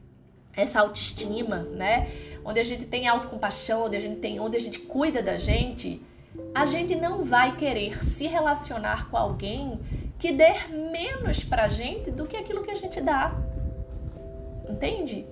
[0.55, 2.09] essa autoestima, né?
[2.45, 6.01] Onde a gente tem autocompaixão, onde a gente tem, onde a gente cuida da gente,
[6.53, 9.79] a gente não vai querer se relacionar com alguém
[10.19, 13.33] que dê menos pra gente do que aquilo que a gente dá.
[14.69, 15.25] Entende?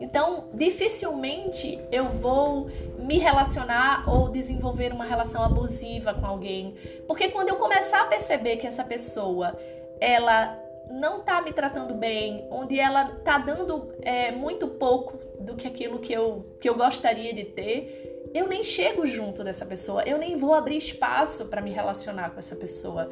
[0.00, 6.74] Então, dificilmente eu vou me relacionar ou desenvolver uma relação abusiva com alguém,
[7.06, 9.56] porque quando eu começar a perceber que essa pessoa
[10.00, 10.58] ela
[10.90, 15.98] não tá me tratando bem, onde ela tá dando é, muito pouco do que aquilo
[15.98, 20.36] que eu, que eu gostaria de ter, eu nem chego junto dessa pessoa, eu nem
[20.36, 23.08] vou abrir espaço para me relacionar com essa pessoa.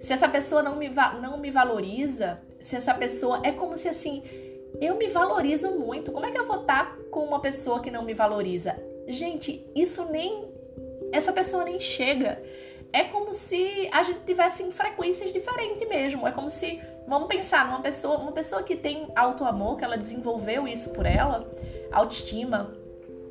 [0.00, 0.90] Se essa pessoa não me,
[1.22, 3.40] não me valoriza, se essa pessoa.
[3.44, 4.22] É como se assim
[4.80, 6.12] eu me valorizo muito.
[6.12, 8.76] Como é que eu vou estar com uma pessoa que não me valoriza?
[9.06, 10.52] Gente, isso nem.
[11.12, 12.42] Essa pessoa nem chega.
[12.92, 16.26] É como se a gente tivesse em frequências diferentes mesmo.
[16.26, 16.80] É como se.
[17.06, 21.46] Vamos pensar numa pessoa, uma pessoa que tem auto-amor, que ela desenvolveu isso por ela,
[21.92, 22.72] autoestima,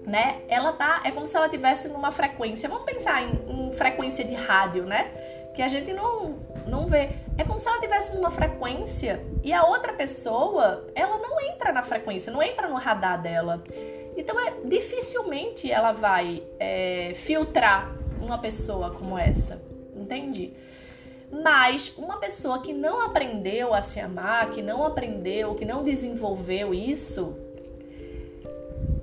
[0.06, 0.42] né?
[0.48, 1.02] Ela tá.
[1.04, 2.70] É como se ela tivesse numa frequência.
[2.70, 5.12] Vamos pensar em, em frequência de rádio, né?
[5.54, 7.10] Que a gente não não vê.
[7.38, 11.84] É como se ela tivesse numa frequência e a outra pessoa, ela não entra na
[11.84, 13.64] frequência, não entra no radar dela.
[14.16, 19.62] Então, é, dificilmente ela vai é, filtrar uma pessoa como essa,
[19.96, 20.54] entende?
[21.32, 26.74] Mas uma pessoa que não aprendeu a se amar, que não aprendeu, que não desenvolveu
[26.74, 27.36] isso,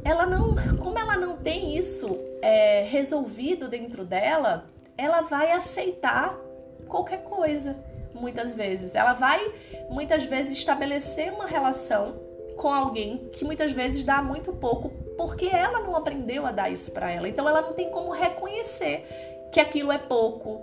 [0.05, 6.39] ela não, como ela não tem isso é, resolvido dentro dela, ela vai aceitar
[6.87, 7.75] qualquer coisa,
[8.13, 8.95] muitas vezes.
[8.95, 9.41] Ela vai,
[9.89, 12.21] muitas vezes, estabelecer uma relação
[12.55, 16.91] com alguém que muitas vezes dá muito pouco, porque ela não aprendeu a dar isso
[16.91, 17.27] para ela.
[17.27, 19.07] Então ela não tem como reconhecer
[19.51, 20.63] que aquilo é pouco,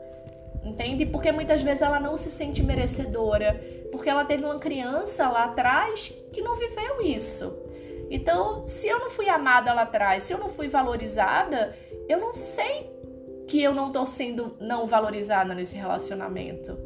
[0.64, 1.08] entende?
[1.08, 3.60] Porque muitas vezes ela não se sente merecedora,
[3.92, 7.58] porque ela teve uma criança lá atrás que não viveu isso.
[8.12, 11.76] Então, se eu não fui amada lá atrás, se eu não fui valorizada,
[12.08, 12.97] eu não sei
[13.48, 16.78] que eu não tô sendo não valorizada nesse relacionamento.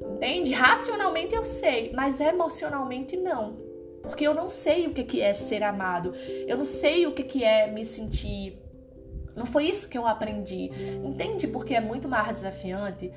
[0.00, 0.52] Entende?
[0.52, 3.56] Racionalmente eu sei, mas emocionalmente não.
[4.02, 6.14] Porque eu não sei o que é ser amado.
[6.46, 8.58] Eu não sei o que é me sentir.
[9.34, 10.70] Não foi isso que eu aprendi.
[11.02, 11.48] Entende?
[11.48, 13.10] Porque é muito mais desafiante.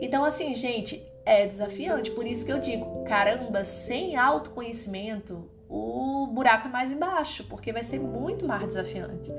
[0.00, 2.10] Então, assim, gente, é desafiante.
[2.10, 7.82] Por isso que eu digo, caramba, sem autoconhecimento, o buraco é mais embaixo, porque vai
[7.82, 9.32] ser muito mais desafiante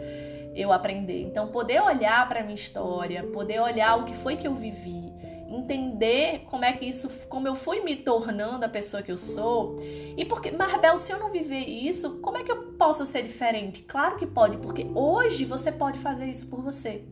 [0.56, 1.22] eu aprender.
[1.22, 5.14] Então, poder olhar para minha história, poder olhar o que foi que eu vivi,
[5.50, 9.76] entender como é que isso, como eu fui me tornando a pessoa que eu sou.
[10.18, 13.82] E porque, Marbel, se eu não viver isso, como é que eu posso ser diferente?
[13.82, 17.04] Claro que pode, porque hoje você pode fazer isso por você.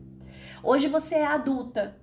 [0.62, 1.96] Hoje você é adulta.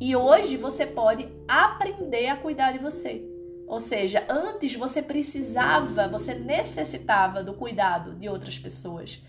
[0.00, 3.24] E hoje você pode aprender a cuidar de você.
[3.66, 9.20] Ou seja, antes você precisava, você necessitava do cuidado de outras pessoas.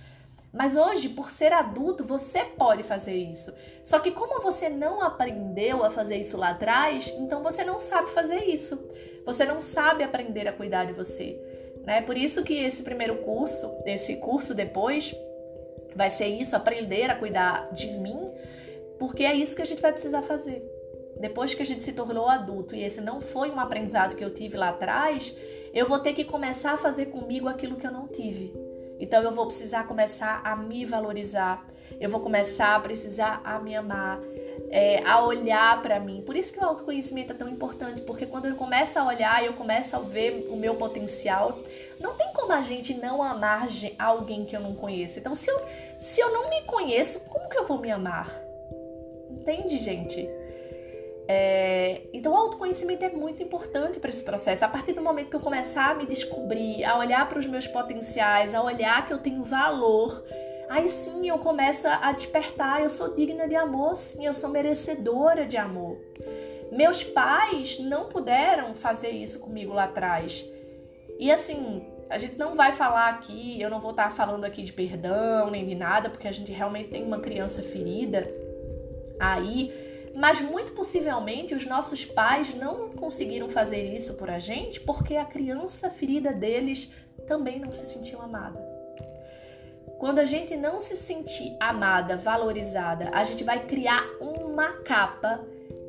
[0.52, 3.54] Mas hoje, por ser adulto, você pode fazer isso.
[3.84, 8.10] Só que como você não aprendeu a fazer isso lá atrás, então você não sabe
[8.10, 8.80] fazer isso.
[9.26, 11.40] Você não sabe aprender a cuidar de você,
[11.86, 12.02] né?
[12.02, 15.16] Por isso que esse primeiro curso, esse curso depois
[15.96, 18.32] vai ser isso, aprender a cuidar de mim,
[18.98, 20.64] porque é isso que a gente vai precisar fazer.
[21.20, 24.34] Depois que a gente se tornou adulto e esse não foi um aprendizado que eu
[24.34, 25.36] tive lá atrás,
[25.74, 28.69] eu vou ter que começar a fazer comigo aquilo que eu não tive.
[29.00, 31.66] Então eu vou precisar começar a me valorizar,
[32.00, 34.20] eu vou começar a precisar a me amar,
[34.70, 36.22] é, a olhar para mim.
[36.26, 39.48] Por isso que o autoconhecimento é tão importante, porque quando eu começo a olhar e
[39.48, 41.58] eu começo a ver o meu potencial,
[42.00, 45.20] não tem como a gente não amar alguém que eu não conheço.
[45.20, 45.60] Então, se eu,
[46.00, 48.30] se eu não me conheço, como que eu vou me amar?
[49.30, 50.30] Entende, gente?
[51.32, 54.65] É, então, o autoconhecimento é muito importante para esse processo.
[54.65, 57.68] A partir do momento que eu começar a me descobrir, a olhar para os meus
[57.68, 60.26] potenciais, a olhar que eu tenho valor,
[60.68, 62.82] aí sim eu começo a despertar.
[62.82, 66.00] Eu sou digna de amor, sim, eu sou merecedora de amor.
[66.72, 70.44] Meus pais não puderam fazer isso comigo lá atrás.
[71.20, 74.74] E assim, A gente não vai falar aqui, eu não vou estar falando aqui de
[74.74, 78.24] perdão nem de nada, porque a gente realmente tem uma criança ferida
[79.20, 79.72] aí,
[80.20, 85.24] mas muito possivelmente os nossos pais não conseguiram fazer isso por a gente porque a
[85.24, 86.92] criança ferida deles
[87.26, 88.60] também não se sentiu amada.
[89.98, 95.40] Quando a gente não se sentir amada, valorizada, a gente vai criar uma capa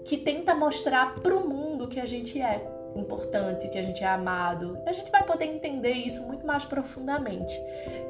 [0.04, 4.06] que tenta mostrar para o mundo que a gente é importante, que a gente é
[4.06, 4.78] amado.
[4.86, 7.60] A gente vai poder entender isso muito mais profundamente.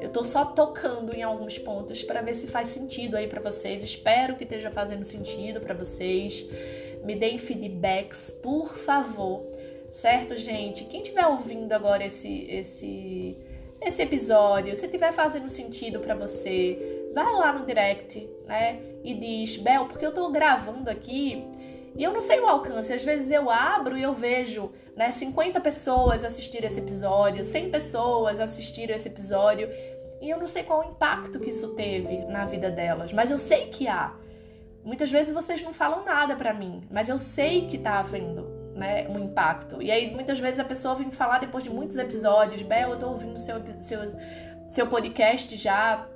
[0.01, 3.83] Eu tô só tocando em alguns pontos para ver se faz sentido aí para vocês.
[3.83, 6.45] Espero que esteja fazendo sentido para vocês.
[7.03, 9.45] Me deem feedbacks, por favor.
[9.89, 10.85] Certo, gente?
[10.85, 13.37] Quem estiver ouvindo agora esse esse
[13.81, 18.79] esse episódio, se estiver fazendo sentido para você, vai lá no direct, né?
[19.03, 21.43] E diz, Bel, porque eu tô gravando aqui
[21.95, 22.93] e eu não sei o alcance.
[22.93, 28.39] Às vezes eu abro e eu vejo, né, 50 pessoas assistiram esse episódio, 100 pessoas
[28.39, 29.69] assistiram esse episódio,
[30.21, 33.37] e eu não sei qual o impacto que isso teve na vida delas, mas eu
[33.37, 34.13] sei que há.
[34.83, 38.43] Muitas vezes vocês não falam nada para mim, mas eu sei que tá havendo
[38.75, 39.81] né, um impacto.
[39.81, 43.09] E aí muitas vezes a pessoa vem falar depois de muitos episódios, Bel, eu tô
[43.09, 43.99] ouvindo seu, seu,
[44.69, 46.07] seu podcast já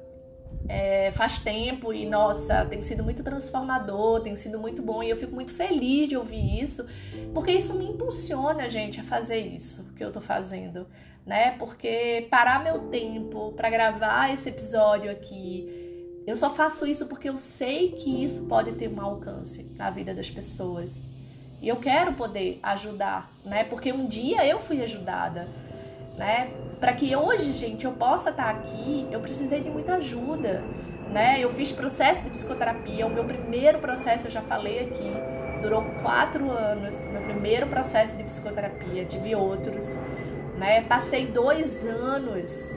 [0.67, 5.17] é, faz tempo e nossa, tem sido muito transformador, tem sido muito bom e eu
[5.17, 6.85] fico muito feliz de ouvir isso,
[7.33, 10.87] porque isso me impulsiona, gente, a fazer isso que eu tô fazendo,
[11.25, 11.51] né?
[11.51, 15.85] Porque parar meu tempo para gravar esse episódio aqui,
[16.25, 20.13] eu só faço isso porque eu sei que isso pode ter um alcance na vida
[20.13, 21.03] das pessoas.
[21.61, 23.63] E eu quero poder ajudar, né?
[23.63, 25.47] Porque um dia eu fui ajudada,
[26.17, 26.49] né?
[26.79, 30.63] Para que hoje, gente, eu possa estar aqui, eu precisei de muita ajuda,
[31.09, 31.37] né?
[31.39, 35.11] Eu fiz processo de psicoterapia, o meu primeiro processo, eu já falei aqui,
[35.61, 39.97] durou quatro anos, meu primeiro processo de psicoterapia, tive outros,
[40.57, 40.81] né?
[40.81, 42.75] Passei dois anos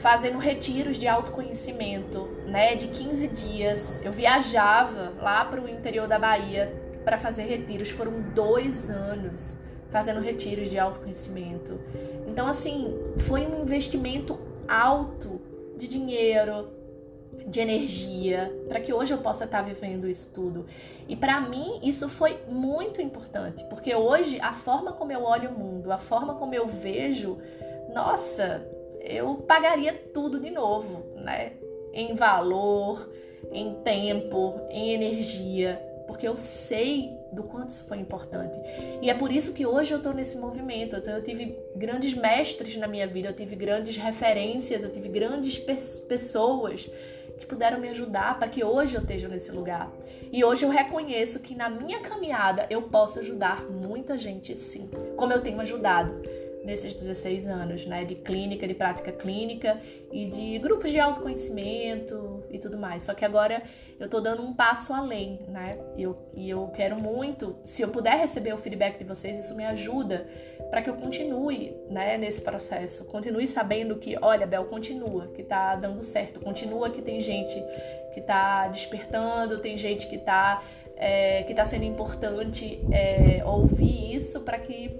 [0.00, 2.74] fazendo retiros de autoconhecimento, né?
[2.74, 4.02] De 15 dias.
[4.04, 6.72] Eu viajava lá para o interior da Bahia
[7.04, 7.90] para fazer retiros.
[7.90, 9.58] Foram dois anos
[9.90, 11.78] fazendo retiros de autoconhecimento.
[12.26, 15.40] Então, assim, foi um investimento alto
[15.76, 16.68] de dinheiro,
[17.46, 20.66] de energia, para que hoje eu possa estar vivendo isso tudo.
[21.08, 25.58] E para mim, isso foi muito importante, porque hoje a forma como eu olho o
[25.58, 27.38] mundo, a forma como eu vejo,
[27.94, 28.66] nossa,
[29.00, 31.52] eu pagaria tudo de novo, né?
[31.92, 33.08] Em valor,
[33.52, 38.58] em tempo, em energia porque eu sei do quanto isso foi importante.
[39.02, 40.96] E é por isso que hoje eu estou nesse movimento.
[40.96, 45.58] Então, eu tive grandes mestres na minha vida, eu tive grandes referências, eu tive grandes
[45.58, 45.76] pe
[46.08, 46.90] pessoas
[47.38, 49.92] que puderam me ajudar para que hoje eu esteja nesse lugar.
[50.32, 55.34] E hoje eu reconheço que na minha caminhada eu posso ajudar muita gente sim, como
[55.34, 56.14] eu tenho ajudado
[56.64, 58.04] nesses 16 anos, né?
[58.04, 63.02] De clínica, de prática clínica e de grupos de autoconhecimento e tudo mais.
[63.02, 63.62] Só que agora
[63.98, 65.78] eu tô dando um passo além, né?
[65.96, 69.54] E eu, e eu quero muito, se eu puder receber o feedback de vocês, isso
[69.54, 70.26] me ajuda
[70.70, 73.04] para que eu continue, né, nesse processo.
[73.06, 76.40] Continue sabendo que, olha, Bel, continua, que tá dando certo.
[76.40, 77.62] Continua que tem gente
[78.12, 80.62] que tá despertando, tem gente que tá,
[80.96, 84.90] é, que tá sendo importante é, ouvir isso para que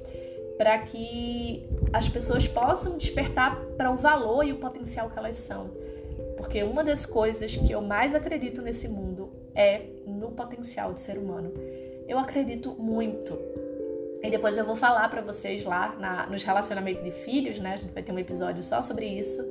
[0.57, 5.71] para que as pessoas possam despertar para o valor e o potencial que elas são.
[6.37, 11.19] Porque uma das coisas que eu mais acredito nesse mundo é no potencial do ser
[11.19, 11.53] humano.
[12.07, 13.39] Eu acredito muito.
[14.23, 17.75] E depois eu vou falar para vocês lá na, nos relacionamentos de filhos, né?
[17.75, 19.43] A gente vai ter um episódio só sobre isso.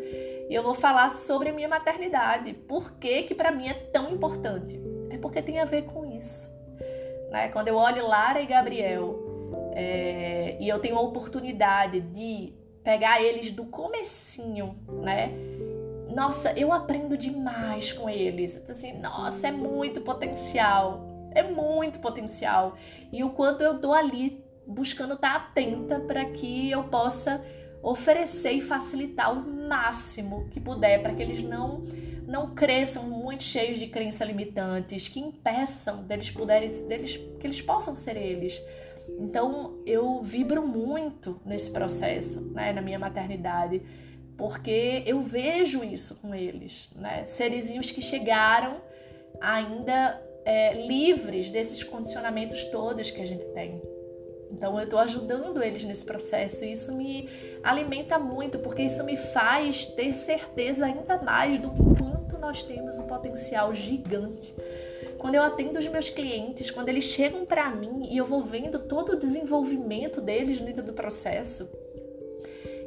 [0.49, 2.53] E eu vou falar sobre a minha maternidade.
[2.53, 4.79] Por que que para mim é tão importante?
[5.09, 6.49] É porque tem a ver com isso.
[7.31, 7.49] Né?
[7.49, 9.19] Quando eu olho Lara e Gabriel,
[9.73, 15.31] é, e eu tenho a oportunidade de pegar eles do comecinho, né?
[16.15, 18.57] Nossa, eu aprendo demais com eles.
[18.69, 21.29] Assim, nossa, é muito potencial.
[21.31, 22.77] É muito potencial.
[23.11, 27.43] E o quanto eu tô ali buscando estar atenta para que eu possa
[27.83, 31.83] oferecer e facilitar o máximo que puder para que eles não
[32.25, 37.95] não cresçam muito cheios de crenças limitantes que impeçam deles poderem deles que eles possam
[37.95, 38.59] ser eles
[39.19, 43.81] então eu vibro muito nesse processo, né, na minha maternidade,
[44.37, 48.81] porque eu vejo isso com eles, né, serizinhos que chegaram
[49.39, 53.81] ainda é, livres desses condicionamentos todos que a gente tem.
[54.51, 57.27] Então eu estou ajudando eles nesse processo e isso me
[57.63, 63.07] alimenta muito, porque isso me faz ter certeza ainda mais do quanto nós temos um
[63.07, 64.53] potencial gigante
[65.25, 68.77] quando eu atendo os meus clientes, quando eles chegam para mim e eu vou vendo
[68.77, 71.67] todo o desenvolvimento deles dentro do processo.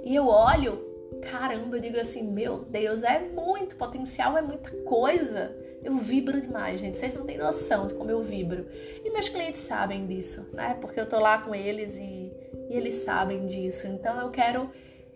[0.04, 0.87] E eu olho,
[1.22, 5.56] caramba, eu digo assim, meu Deus, é muito potencial, é muita coisa.
[5.82, 6.98] Eu vibro demais, gente.
[6.98, 8.66] Vocês não têm noção de como eu vibro.
[9.04, 10.76] E meus clientes sabem disso, né?
[10.80, 12.32] Porque eu tô lá com eles e,
[12.68, 13.86] e eles sabem disso.
[13.86, 14.70] Então eu quero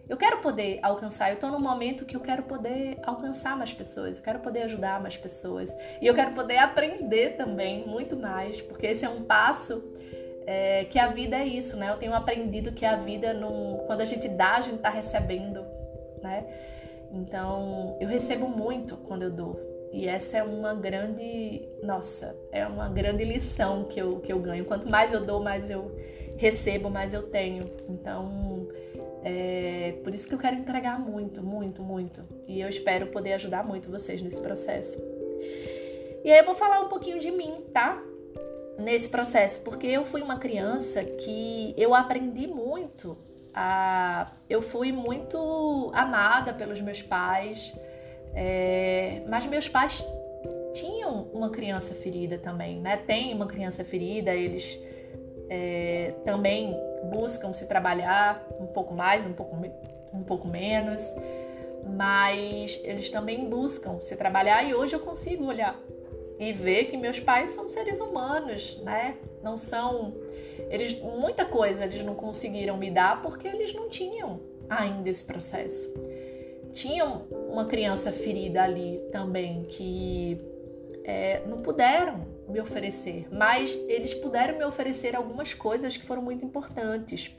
[0.08, 4.16] eu quero poder alcançar, eu tô num momento que eu quero poder alcançar mais pessoas,
[4.16, 5.74] eu quero poder ajudar mais pessoas.
[6.00, 9.82] E eu quero poder aprender também muito mais, porque esse é um passo
[10.46, 11.90] é, que a vida é isso, né?
[11.90, 15.64] Eu tenho aprendido que a vida, não, quando a gente dá, a gente tá recebendo,
[16.22, 16.46] né?
[17.12, 19.72] Então, eu recebo muito quando eu dou.
[19.92, 24.64] E essa é uma grande, nossa, é uma grande lição que eu, que eu ganho.
[24.64, 25.94] Quanto mais eu dou, mais eu
[26.38, 27.64] recebo, mais eu tenho.
[27.88, 28.68] Então,
[29.22, 32.22] é por isso que eu quero entregar muito, muito, muito.
[32.48, 34.98] E eu espero poder ajudar muito vocês nesse processo.
[36.24, 38.02] E aí eu vou falar um pouquinho de mim, tá?
[38.78, 43.14] Nesse processo, porque eu fui uma criança que eu aprendi muito.
[43.54, 44.30] A...
[44.48, 47.74] Eu fui muito amada pelos meus pais
[48.34, 50.06] é, mas meus pais
[50.72, 52.96] tinham uma criança ferida também, né?
[52.96, 54.80] Tem uma criança ferida, eles
[55.48, 56.74] é, também
[57.12, 59.56] buscam se trabalhar um pouco mais, um pouco,
[60.12, 61.02] um pouco menos,
[61.84, 65.78] mas eles também buscam se trabalhar e hoje eu consigo olhar
[66.38, 69.16] e ver que meus pais são seres humanos, né?
[69.42, 70.14] Não são
[70.70, 75.92] eles muita coisa eles não conseguiram me dar porque eles não tinham ainda esse processo
[76.72, 80.38] tinha uma criança ferida ali também que
[81.04, 86.44] é, não puderam me oferecer, mas eles puderam me oferecer algumas coisas que foram muito
[86.44, 87.34] importantes.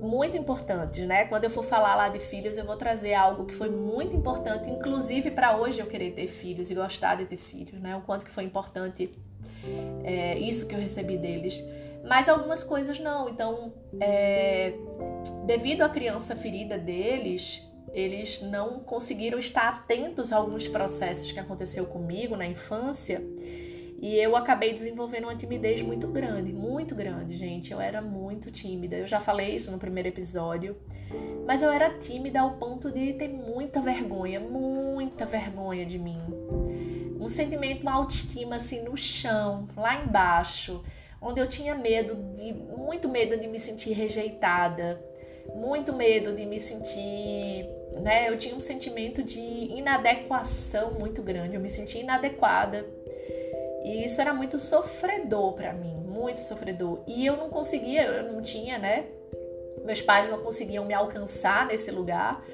[0.00, 1.24] Muito importantes, né?
[1.24, 4.70] Quando eu for falar lá de filhos, eu vou trazer algo que foi muito importante,
[4.70, 7.96] inclusive para hoje eu querer ter filhos e gostar de ter filhos, né?
[7.96, 9.12] O quanto que foi importante
[10.04, 11.62] é, isso que eu recebi deles
[12.08, 13.28] mas algumas coisas não.
[13.28, 14.74] Então, é,
[15.44, 21.86] devido à criança ferida deles, eles não conseguiram estar atentos a alguns processos que aconteceu
[21.86, 23.22] comigo na infância.
[23.98, 27.72] E eu acabei desenvolvendo uma timidez muito grande, muito grande, gente.
[27.72, 28.96] Eu era muito tímida.
[28.96, 30.76] Eu já falei isso no primeiro episódio.
[31.46, 36.20] Mas eu era tímida ao ponto de ter muita vergonha, muita vergonha de mim.
[37.18, 40.82] Um sentimento, uma autoestima assim no chão, lá embaixo
[41.20, 45.02] onde eu tinha medo de muito medo de me sentir rejeitada,
[45.54, 47.68] muito medo de me sentir,
[48.00, 48.28] né?
[48.28, 52.86] Eu tinha um sentimento de inadequação muito grande, eu me sentia inadequada.
[53.86, 57.04] E isso era muito sofredor para mim, muito sofredor.
[57.06, 59.04] E eu não conseguia, eu não tinha, né?
[59.84, 62.44] Meus pais não conseguiam me alcançar nesse lugar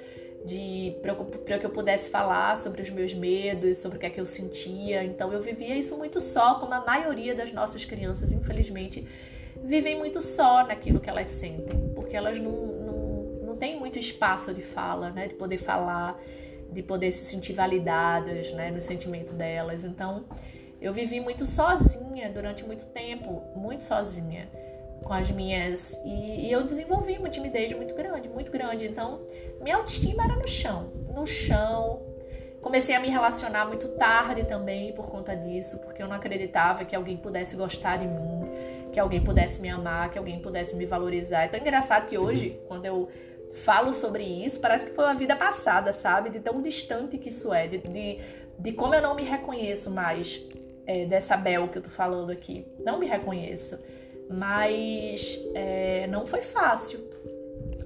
[0.45, 4.21] de para que eu pudesse falar sobre os meus medos, sobre o que é que
[4.21, 5.03] eu sentia.
[5.05, 9.09] Então eu vivia isso muito só, como a maioria das nossas crianças, infelizmente,
[9.65, 14.53] vivem muito só naquilo que elas sentem, porque elas não, não, não têm muito espaço
[14.53, 16.21] de fala, né, de poder falar,
[16.71, 19.83] de poder se sentir validadas, né, no sentimento delas.
[19.83, 20.27] Então
[20.83, 24.49] eu vivi muito sozinha durante muito tempo, muito sozinha
[25.03, 26.01] com as minhas.
[26.05, 28.87] E, e, eu desenvolvi uma timidez muito grande, muito grande.
[28.87, 29.21] Então,
[29.61, 32.03] minha autoestima era no chão, no chão.
[32.61, 36.95] Comecei a me relacionar muito tarde também por conta disso, porque eu não acreditava que
[36.95, 38.43] alguém pudesse gostar de mim,
[38.93, 41.45] que alguém pudesse me amar, que alguém pudesse me valorizar.
[41.45, 43.09] É tão engraçado que hoje, quando eu
[43.65, 46.31] falo sobre isso, parece que foi uma vida passada, sabe?
[46.31, 48.19] De tão distante que isso é, de, de,
[48.59, 50.41] de como eu não me reconheço mais
[50.87, 52.67] é, dessa Bel que eu tô falando aqui.
[52.85, 53.79] Não me reconheço
[54.33, 56.99] mas é, não foi fácil,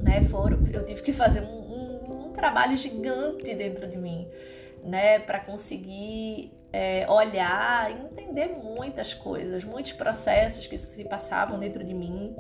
[0.01, 0.23] né?
[0.25, 4.29] Foram, eu tive que fazer um, um, um trabalho gigante dentro de mim,
[4.85, 11.83] né, para conseguir é, olhar e entender muitas coisas, muitos processos que se passavam dentro
[11.83, 12.37] de mim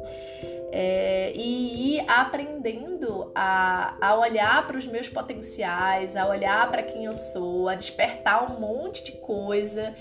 [0.70, 7.07] é, e ir aprendendo a, a olhar para os meus potenciais, a olhar para quem
[7.07, 9.92] eu sou, a despertar um monte de coisa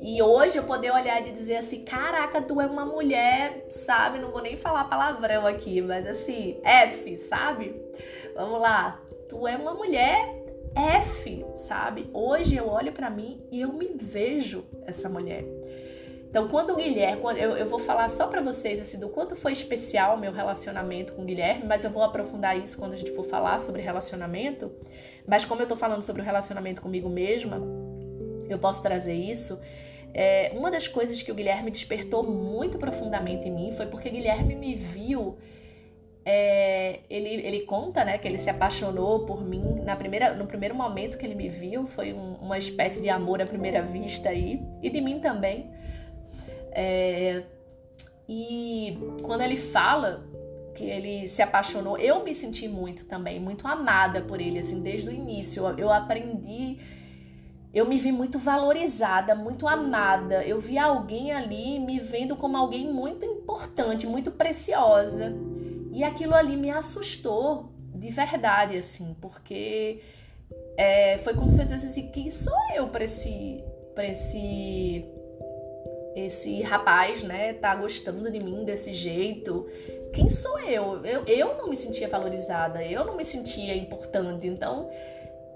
[0.00, 4.18] e hoje eu poder olhar e dizer assim: caraca, tu é uma mulher, sabe?
[4.18, 7.74] Não vou nem falar palavrão aqui, mas assim, F, sabe?
[8.34, 9.00] Vamos lá.
[9.28, 10.42] Tu é uma mulher
[10.74, 12.08] F, sabe?
[12.12, 15.44] Hoje eu olho para mim e eu me vejo essa mulher.
[16.32, 19.52] Então, quando o Guilherme, eu, eu vou falar só para vocês assim do quanto foi
[19.52, 23.24] especial meu relacionamento com o Guilherme, mas eu vou aprofundar isso quando a gente for
[23.24, 24.70] falar sobre relacionamento.
[25.28, 27.60] Mas como eu tô falando sobre o relacionamento comigo mesma,
[28.52, 29.60] eu posso trazer isso.
[30.14, 34.54] É, uma das coisas que o Guilherme despertou muito profundamente em mim foi porque Guilherme
[34.54, 35.38] me viu.
[36.24, 40.74] É, ele, ele conta né, que ele se apaixonou por mim na primeira, no primeiro
[40.74, 44.62] momento que ele me viu, foi um, uma espécie de amor à primeira vista aí,
[44.80, 45.70] e de mim também.
[46.70, 47.42] É,
[48.28, 50.42] e quando ele fala que
[50.74, 55.08] que ele se apaixonou, eu me senti muito também, muito amada por ele, assim, desde
[55.08, 55.64] o início.
[55.78, 56.78] Eu aprendi,
[57.72, 60.44] eu me vi muito valorizada, muito amada.
[60.44, 65.32] Eu vi alguém ali me vendo como alguém muito importante, muito preciosa.
[65.90, 70.00] E aquilo ali me assustou de verdade, assim, porque
[70.76, 73.64] é, foi como se eu dissesse assim: quem sou eu para esse,
[73.94, 75.04] pra esse
[76.14, 79.66] esse rapaz, né, tá gostando de mim desse jeito.
[80.12, 81.04] Quem sou eu?
[81.04, 84.46] Eu, eu não me sentia valorizada, eu não me sentia importante.
[84.46, 84.90] Então,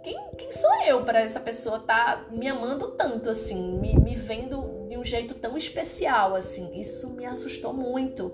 [0.07, 4.87] quem, quem sou eu para essa pessoa tá me amando tanto assim, me, me vendo
[4.89, 6.81] de um jeito tão especial assim?
[6.81, 8.33] Isso me assustou muito.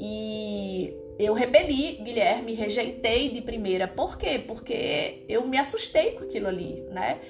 [0.00, 3.86] E eu repeli Guilherme, rejeitei de primeira.
[3.86, 4.38] Por quê?
[4.38, 7.20] Porque eu me assustei com aquilo ali, né?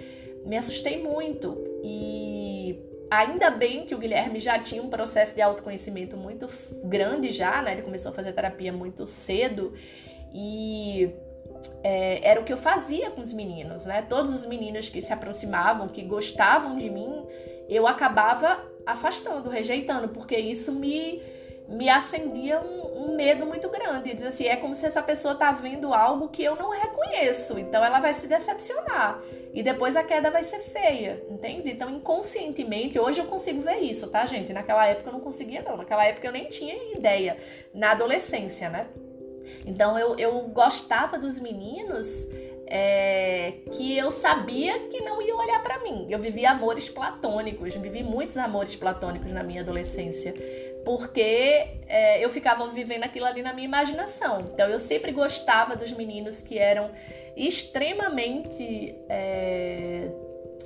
[0.47, 1.59] Me assustei muito.
[1.83, 2.79] E
[3.11, 6.47] Ainda bem que o Guilherme já tinha um processo de autoconhecimento muito
[6.85, 7.73] grande já, né?
[7.73, 9.73] Ele começou a fazer terapia muito cedo
[10.31, 11.11] e
[11.83, 14.03] é, era o que eu fazia com os meninos, né?
[14.09, 17.27] Todos os meninos que se aproximavam, que gostavam de mim,
[17.69, 21.23] eu acabava afastando, rejeitando, porque isso me
[21.69, 24.15] me acendia um, um, medo muito grande.
[24.15, 27.85] Diz assim, é como se essa pessoa tá vendo algo que eu não reconheço, então
[27.85, 29.21] ela vai se decepcionar.
[29.53, 31.71] E depois a queda vai ser feia, entende?
[31.71, 34.53] Então, inconscientemente, hoje eu consigo ver isso, tá, gente?
[34.53, 35.77] Naquela época eu não conseguia, não.
[35.77, 37.37] Naquela época eu nem tinha ideia.
[37.75, 38.87] Na adolescência, né?
[39.66, 42.09] Então, eu, eu gostava dos meninos
[42.66, 46.07] é, que eu sabia que não iam olhar para mim.
[46.09, 50.34] Eu vivi amores platônicos, vivi muitos amores platônicos na minha adolescência
[50.88, 54.40] porque é, eu ficava vivendo aquilo ali na minha imaginação.
[54.55, 56.90] Então eu sempre gostava dos meninos que eram
[57.36, 60.11] extremamente é,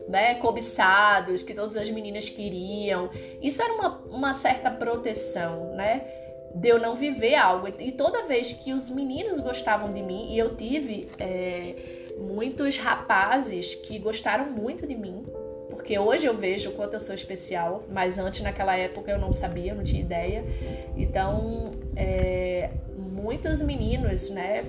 [0.08, 3.10] né, cobiçados, que todas as meninas queriam.
[3.42, 6.06] Isso era uma, uma certa proteção, né?
[6.54, 7.68] De eu não viver algo.
[7.78, 11.74] E toda vez que os meninos gostavam de mim, e eu tive é,
[12.18, 15.24] muitos rapazes que gostaram muito de mim,
[15.70, 19.32] porque hoje eu vejo o quanto eu sou especial, mas antes, naquela época, eu não
[19.32, 20.44] sabia, não tinha ideia.
[20.96, 24.64] Então, é, muitos meninos, né,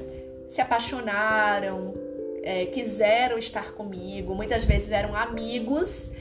[0.48, 1.94] se apaixonaram,
[2.42, 6.12] é, quiseram estar comigo, muitas vezes eram amigos.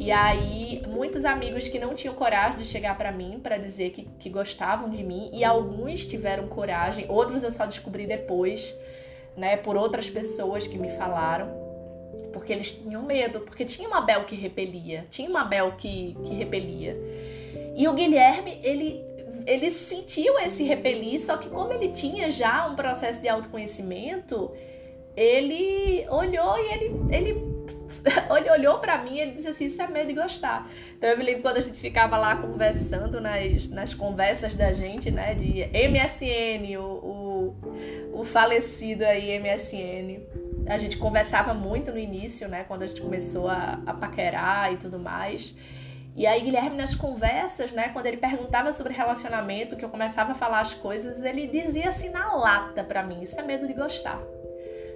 [0.00, 4.08] E aí, muitos amigos que não tinham coragem de chegar para mim para dizer que,
[4.18, 8.74] que gostavam de mim, e alguns tiveram coragem, outros eu só descobri depois,
[9.36, 11.60] né, por outras pessoas que me falaram
[12.32, 16.34] porque eles tinham medo, porque tinha uma Bel que repelia, tinha uma Bel que, que
[16.34, 16.96] repelia.
[17.76, 19.04] E o Guilherme, ele,
[19.46, 24.50] ele sentiu esse repelir, só que como ele tinha já um processo de autoconhecimento,
[25.16, 27.49] ele olhou e ele, ele
[28.36, 30.68] ele olhou para mim e ele disse assim, isso é medo de gostar.
[30.96, 35.10] Então eu me lembro quando a gente ficava lá conversando nas, nas conversas da gente,
[35.10, 37.54] né, de MSN, o,
[38.12, 40.20] o, o falecido aí MSN
[40.66, 42.64] a gente conversava muito no início, né?
[42.64, 45.56] Quando a gente começou a, a paquerar e tudo mais.
[46.16, 47.88] E aí, Guilherme, nas conversas, né?
[47.92, 52.10] Quando ele perguntava sobre relacionamento, que eu começava a falar as coisas, ele dizia assim
[52.10, 54.20] na lata pra mim: Isso é medo de gostar.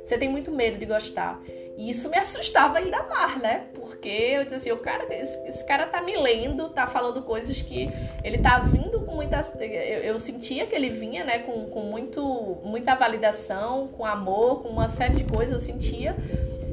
[0.05, 1.41] Você tem muito medo de gostar.
[1.77, 3.67] E isso me assustava ainda mais, né?
[3.75, 7.61] Porque eu dizia assim, o cara, esse, esse, cara tá me lendo, tá falando coisas
[7.61, 7.91] que
[8.23, 9.41] ele tá vindo com muita.
[9.59, 14.69] Eu, eu sentia que ele vinha, né, com, com muito, muita validação, com amor, com
[14.69, 16.17] uma série de coisas, eu sentia.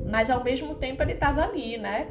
[0.08, 2.08] Mas ao mesmo tempo ele tava ali, né?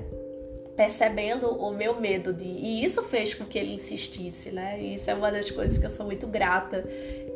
[0.76, 2.44] Percebendo o meu medo de.
[2.44, 4.80] E isso fez com que ele insistisse, né?
[4.80, 6.84] Isso é uma das coisas que eu sou muito grata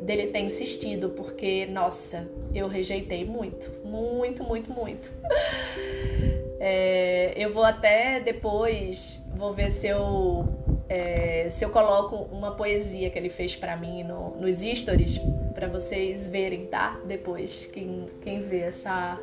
[0.01, 5.11] dele ter insistido, porque, nossa, eu rejeitei muito, muito, muito, muito.
[6.67, 10.47] É, eu vou até depois, vou ver se eu,
[10.89, 15.19] é, se eu coloco uma poesia que ele fez para mim no, nos stories,
[15.53, 16.99] para vocês verem, tá?
[17.05, 19.19] Depois, quem, quem vê essa,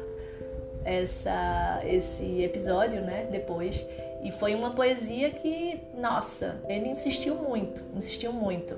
[0.84, 3.26] essa, esse episódio, né?
[3.30, 3.88] Depois.
[4.23, 8.77] E foi uma poesia que, nossa, ele insistiu muito, insistiu muito.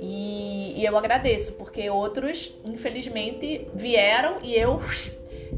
[0.00, 4.80] E, e, eu agradeço, porque outros, infelizmente, vieram e eu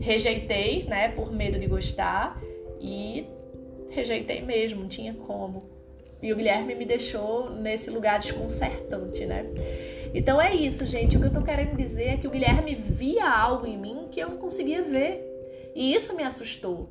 [0.01, 2.43] rejeitei, né, por medo de gostar,
[2.81, 3.27] e
[3.91, 5.71] rejeitei mesmo, não tinha como.
[6.21, 9.45] E o Guilherme me deixou nesse lugar desconcertante, né?
[10.15, 11.17] Então é isso, gente.
[11.17, 14.21] O que eu tô querendo dizer é que o Guilherme via algo em mim que
[14.21, 15.29] eu não conseguia ver.
[15.75, 16.91] E isso me assustou.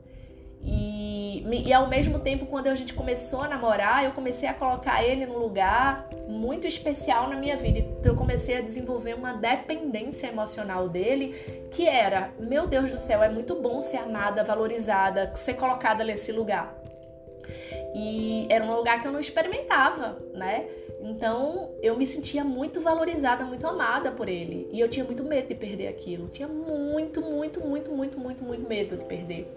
[0.61, 1.00] E,
[1.49, 5.25] e ao mesmo tempo, quando a gente começou a namorar, eu comecei a colocar ele
[5.25, 7.79] num lugar muito especial na minha vida.
[7.79, 11.35] Então, eu comecei a desenvolver uma dependência emocional dele,
[11.71, 16.31] que era: meu Deus do céu, é muito bom ser amada, valorizada, ser colocada nesse
[16.31, 16.75] lugar.
[17.93, 20.65] E era um lugar que eu não experimentava, né?
[21.01, 24.69] Então eu me sentia muito valorizada, muito amada por ele.
[24.71, 26.27] E eu tinha muito medo de perder aquilo.
[26.27, 29.47] Tinha muito, muito, muito, muito, muito, muito medo de perder.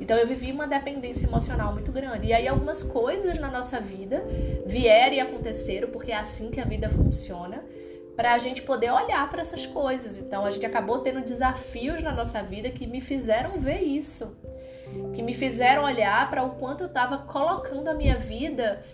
[0.00, 2.28] Então eu vivi uma dependência emocional muito grande.
[2.28, 4.24] E aí algumas coisas na nossa vida
[4.66, 7.64] vieram e aconteceram, porque é assim que a vida funciona,
[8.14, 10.18] para a gente poder olhar para essas coisas.
[10.18, 14.36] Então a gente acabou tendo desafios na nossa vida que me fizeram ver isso.
[15.14, 18.84] Que me fizeram olhar para o quanto eu estava colocando a minha vida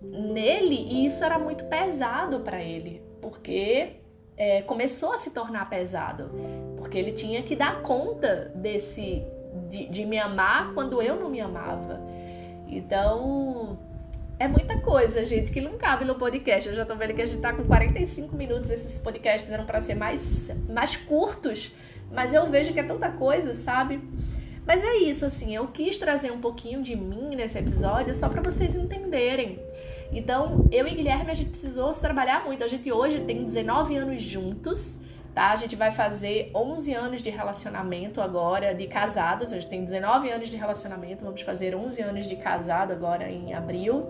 [0.00, 3.96] nele e isso era muito pesado para ele, porque
[4.36, 6.30] é, começou a se tornar pesado,
[6.78, 9.22] porque ele tinha que dar conta desse
[9.68, 12.00] de, de me amar quando eu não me amava.
[12.66, 13.78] Então
[14.38, 16.68] é muita coisa, gente, que não cabe no podcast.
[16.68, 18.70] Eu já tô vendo que a gente tá com 45 minutos.
[18.70, 21.74] Esses podcasts eram para ser mais, mais curtos,
[22.12, 24.00] mas eu vejo que é tanta coisa, sabe?
[24.66, 28.42] Mas é isso, assim, eu quis trazer um pouquinho de mim nesse episódio só para
[28.42, 29.58] vocês entenderem
[30.12, 32.64] então, eu e Guilherme, a gente precisou se trabalhar muito.
[32.64, 34.98] A gente hoje tem 19 anos juntos,
[35.34, 35.50] tá?
[35.50, 39.52] A gente vai fazer 11 anos de relacionamento agora, de casados.
[39.52, 43.54] A gente tem 19 anos de relacionamento, vamos fazer 11 anos de casado agora em
[43.54, 44.06] abril.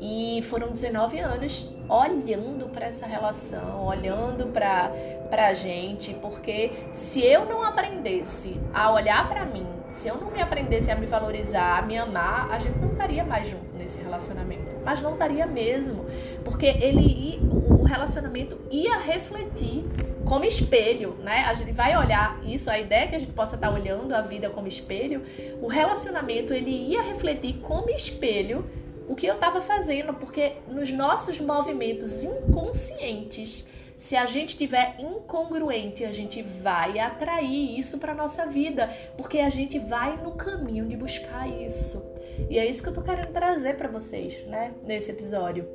[0.00, 7.44] E foram 19 anos olhando para essa relação, olhando para a gente, porque se eu
[7.44, 11.82] não aprendesse a olhar para mim, se eu não me aprendesse a me valorizar, a
[11.82, 14.76] me amar, a gente não estaria mais junto nesse relacionamento.
[14.82, 16.06] Mas não estaria mesmo,
[16.44, 17.38] porque ele
[17.68, 19.84] o relacionamento ia refletir
[20.24, 21.44] como espelho, né?
[21.46, 24.48] A gente vai olhar isso, a ideia que a gente possa estar olhando a vida
[24.48, 25.22] como espelho,
[25.60, 28.64] o relacionamento ele ia refletir como espelho
[29.08, 33.66] o que eu estava fazendo, porque nos nossos movimentos inconscientes,
[33.96, 39.50] se a gente tiver incongruente, a gente vai atrair isso para nossa vida, porque a
[39.50, 42.00] gente vai no caminho de buscar isso.
[42.48, 45.68] E é isso que eu tô querendo trazer para vocês, né, nesse episódio.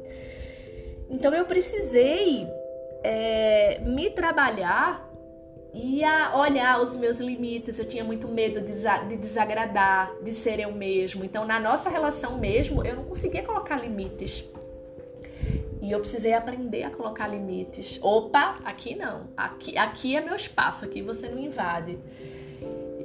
[1.10, 2.48] Então eu precisei
[3.04, 5.06] é, me trabalhar
[5.74, 6.02] e
[6.34, 7.78] olhar os meus limites.
[7.78, 11.26] Eu tinha muito medo de desagradar, de ser eu mesmo.
[11.26, 14.50] Então, na nossa relação mesmo, eu não conseguia colocar limites.
[15.82, 18.00] E eu precisei aprender a colocar limites.
[18.02, 19.28] Opa, aqui não.
[19.36, 22.00] Aqui, aqui é meu espaço, aqui você não invade.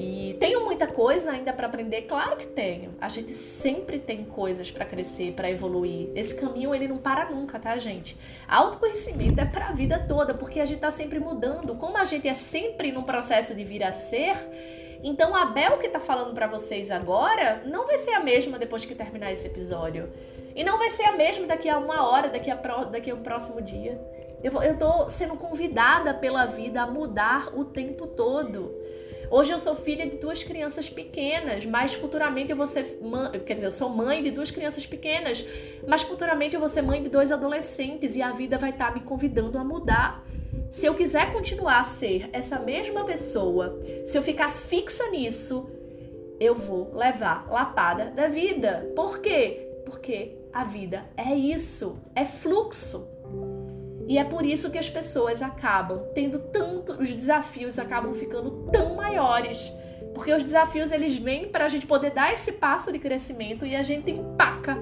[0.00, 2.02] E tenho muita coisa ainda para aprender?
[2.02, 2.94] Claro que tenho.
[2.98, 6.08] A gente sempre tem coisas para crescer, para evoluir.
[6.14, 8.16] Esse caminho ele não para nunca, tá, gente?
[8.48, 11.76] Autoconhecimento é para a vida toda, porque a gente tá sempre mudando.
[11.76, 14.38] Como a gente é sempre num processo de vir a ser,
[15.02, 18.86] então a Bel que tá falando para vocês agora não vai ser a mesma depois
[18.86, 20.08] que terminar esse episódio.
[20.56, 23.14] E não vai ser a mesma daqui a uma hora, daqui a, pro, daqui a
[23.14, 24.00] um próximo dia.
[24.42, 28.74] Eu, eu tô sendo convidada pela vida a mudar o tempo todo.
[29.30, 32.98] Hoje eu sou filha de duas crianças pequenas, mas futuramente eu vou ser
[33.46, 35.46] quer dizer, eu sou mãe de duas crianças pequenas,
[35.86, 38.92] mas futuramente eu vou ser mãe de dois adolescentes e a vida vai estar tá
[38.92, 40.26] me convidando a mudar.
[40.68, 45.70] Se eu quiser continuar a ser essa mesma pessoa, se eu ficar fixa nisso,
[46.40, 48.90] eu vou levar lapada da vida.
[48.96, 49.68] Por quê?
[49.84, 53.06] Porque a vida é isso, é fluxo.
[54.10, 58.96] E é por isso que as pessoas acabam tendo tanto, os desafios acabam ficando tão
[58.96, 59.72] maiores.
[60.12, 63.76] Porque os desafios eles vêm para a gente poder dar esse passo de crescimento e
[63.76, 64.76] a gente empaca.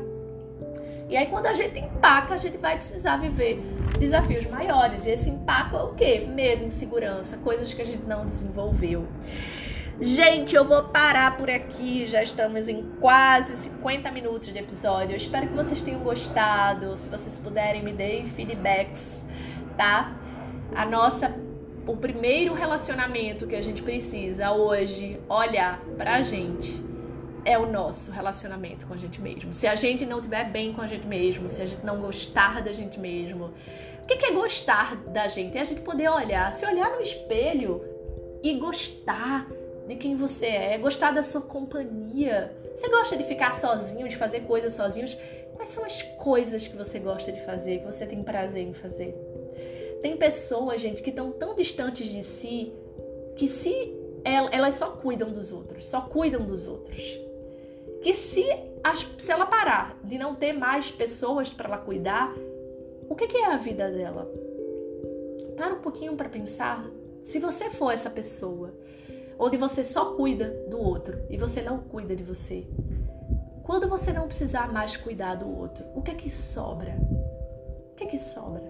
[1.10, 3.60] E aí quando a gente empaca, a gente vai precisar viver
[3.98, 5.04] desafios maiores.
[5.04, 6.26] E esse empaco é o quê?
[6.26, 9.06] Medo, insegurança, coisas que a gente não desenvolveu.
[10.00, 12.06] Gente, eu vou parar por aqui.
[12.06, 15.14] Já estamos em quase 50 minutos de episódio.
[15.14, 16.96] Eu espero que vocês tenham gostado.
[16.96, 19.24] Se vocês puderem, me deem feedbacks,
[19.76, 20.16] tá?
[20.76, 21.34] A nossa
[21.84, 26.80] o primeiro relacionamento que a gente precisa hoje olhar pra gente
[27.44, 29.52] é o nosso relacionamento com a gente mesmo.
[29.52, 32.62] Se a gente não estiver bem com a gente mesmo, se a gente não gostar
[32.62, 33.52] da gente mesmo,
[34.02, 35.56] o que é gostar da gente?
[35.56, 37.82] É a gente poder olhar, se olhar no espelho
[38.44, 39.46] e gostar
[39.88, 42.54] de quem você é, gostar da sua companhia.
[42.76, 45.16] Você gosta de ficar sozinho, de fazer coisas sozinhos?
[45.54, 49.14] Quais são as coisas que você gosta de fazer, que você tem prazer em fazer?
[50.02, 52.70] Tem pessoas, gente, que estão tão distantes de si
[53.34, 57.18] que se elas só cuidam dos outros, só cuidam dos outros.
[58.02, 58.44] Que se,
[59.18, 62.32] se ela parar de não ter mais pessoas para ela cuidar,
[63.08, 64.30] o que, que é a vida dela?
[65.56, 66.86] Para um pouquinho para pensar.
[67.22, 68.72] Se você for essa pessoa
[69.38, 72.66] onde você só cuida do outro e você não cuida de você.
[73.62, 76.96] Quando você não precisar mais cuidar do outro, o que é que sobra?
[77.92, 78.62] O que é que sobra?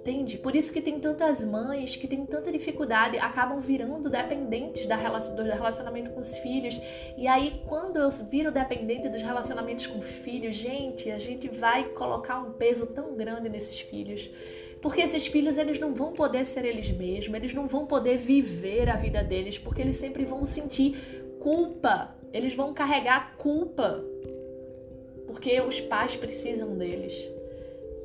[0.00, 0.38] Entende?
[0.38, 5.36] Por isso que tem tantas mães que têm tanta dificuldade, acabam virando dependentes da relação,
[5.36, 6.80] do relacionamento com os filhos.
[7.16, 12.38] E aí, quando eu viro dependente dos relacionamentos com filhos, gente, a gente vai colocar
[12.38, 14.30] um peso tão grande nesses filhos.
[14.80, 18.88] Porque esses filhos, eles não vão poder ser eles mesmos, eles não vão poder viver
[18.88, 20.96] a vida deles, porque eles sempre vão sentir
[21.40, 22.14] culpa.
[22.32, 24.04] Eles vão carregar culpa.
[25.26, 27.14] Porque os pais precisam deles.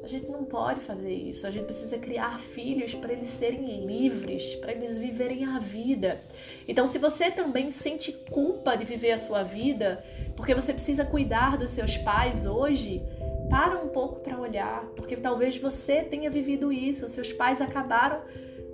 [0.03, 1.47] A gente não pode fazer isso.
[1.47, 6.19] A gente precisa criar filhos para eles serem livres, para eles viverem a vida.
[6.67, 10.03] Então, se você também sente culpa de viver a sua vida,
[10.35, 13.01] porque você precisa cuidar dos seus pais hoje,
[13.49, 18.21] para um pouco para olhar, porque talvez você tenha vivido isso, seus pais acabaram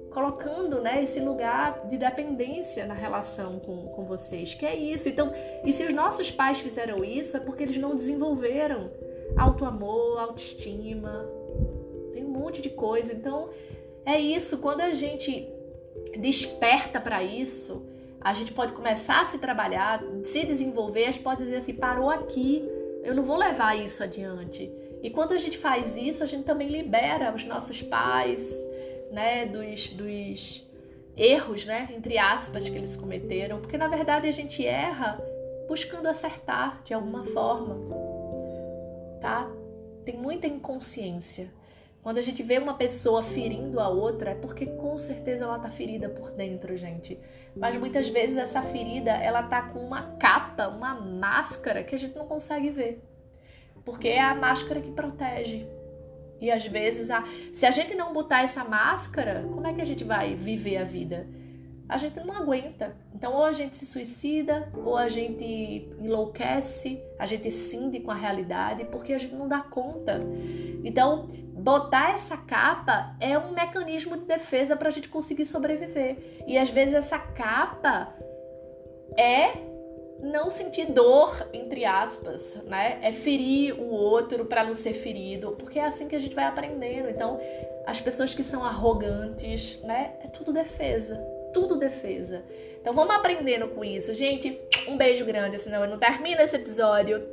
[0.09, 5.07] colocando né, esse lugar de dependência na relação com, com vocês, que é isso.
[5.07, 5.31] Então,
[5.63, 8.91] e se os nossos pais fizeram isso, é porque eles não desenvolveram
[9.37, 11.29] auto-amor, autoestima,
[12.11, 13.13] tem um monte de coisa.
[13.13, 13.49] Então,
[14.05, 14.57] é isso.
[14.57, 15.47] Quando a gente
[16.19, 17.85] desperta para isso,
[18.19, 22.09] a gente pode começar a se trabalhar, se desenvolver, a gente pode dizer assim, parou
[22.09, 22.67] aqui,
[23.03, 24.71] eu não vou levar isso adiante.
[25.01, 28.51] E quando a gente faz isso, a gente também libera os nossos pais,
[29.11, 30.69] né, dos, dos
[31.15, 35.21] erros, né, entre aspas, que eles cometeram, porque na verdade a gente erra
[35.67, 37.77] buscando acertar de alguma forma,
[39.21, 39.49] tá?
[40.03, 41.51] Tem muita inconsciência.
[42.01, 45.69] Quando a gente vê uma pessoa ferindo a outra, é porque com certeza ela tá
[45.69, 47.19] ferida por dentro, gente.
[47.55, 52.15] Mas muitas vezes essa ferida, ela tá com uma capa, uma máscara que a gente
[52.15, 53.03] não consegue ver.
[53.83, 55.67] Porque é a máscara que protege.
[56.39, 57.23] E às vezes, a...
[57.51, 60.85] se a gente não botar essa máscara, como é que a gente vai viver a
[60.85, 61.27] vida?
[61.89, 62.95] A gente não aguenta.
[63.13, 68.15] Então, ou a gente se suicida, ou a gente enlouquece, a gente cinde com a
[68.15, 70.19] realidade, porque a gente não dá conta.
[70.83, 71.27] Então,
[71.59, 76.43] botar essa capa é um mecanismo de defesa para a gente conseguir sobreviver.
[76.47, 78.13] E às vezes essa capa
[79.17, 79.53] é
[80.21, 82.99] não sentir dor, entre aspas, né?
[83.01, 86.45] É ferir o outro para não ser ferido, porque é assim que a gente vai
[86.45, 87.09] aprendendo.
[87.09, 87.39] Então,
[87.85, 90.13] as pessoas que são arrogantes, né?
[90.23, 91.17] É tudo defesa,
[91.53, 92.43] tudo defesa.
[92.81, 94.13] Então, vamos aprendendo com isso.
[94.13, 97.23] Gente, um beijo grande, senão eu não termino esse episódio.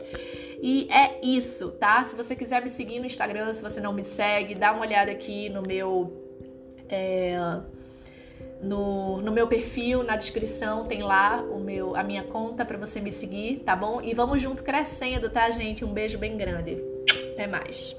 [0.61, 2.05] E é isso, tá?
[2.05, 5.11] Se você quiser me seguir no Instagram, se você não me segue, dá uma olhada
[5.11, 6.25] aqui no meu.
[6.89, 7.37] É,
[8.61, 13.01] no, no meu perfil, na descrição, tem lá o meu, a minha conta para você
[13.01, 14.01] me seguir, tá bom?
[14.01, 15.85] E vamos junto crescendo, tá, gente?
[15.85, 16.83] Um beijo bem grande.
[17.33, 17.97] Até mais.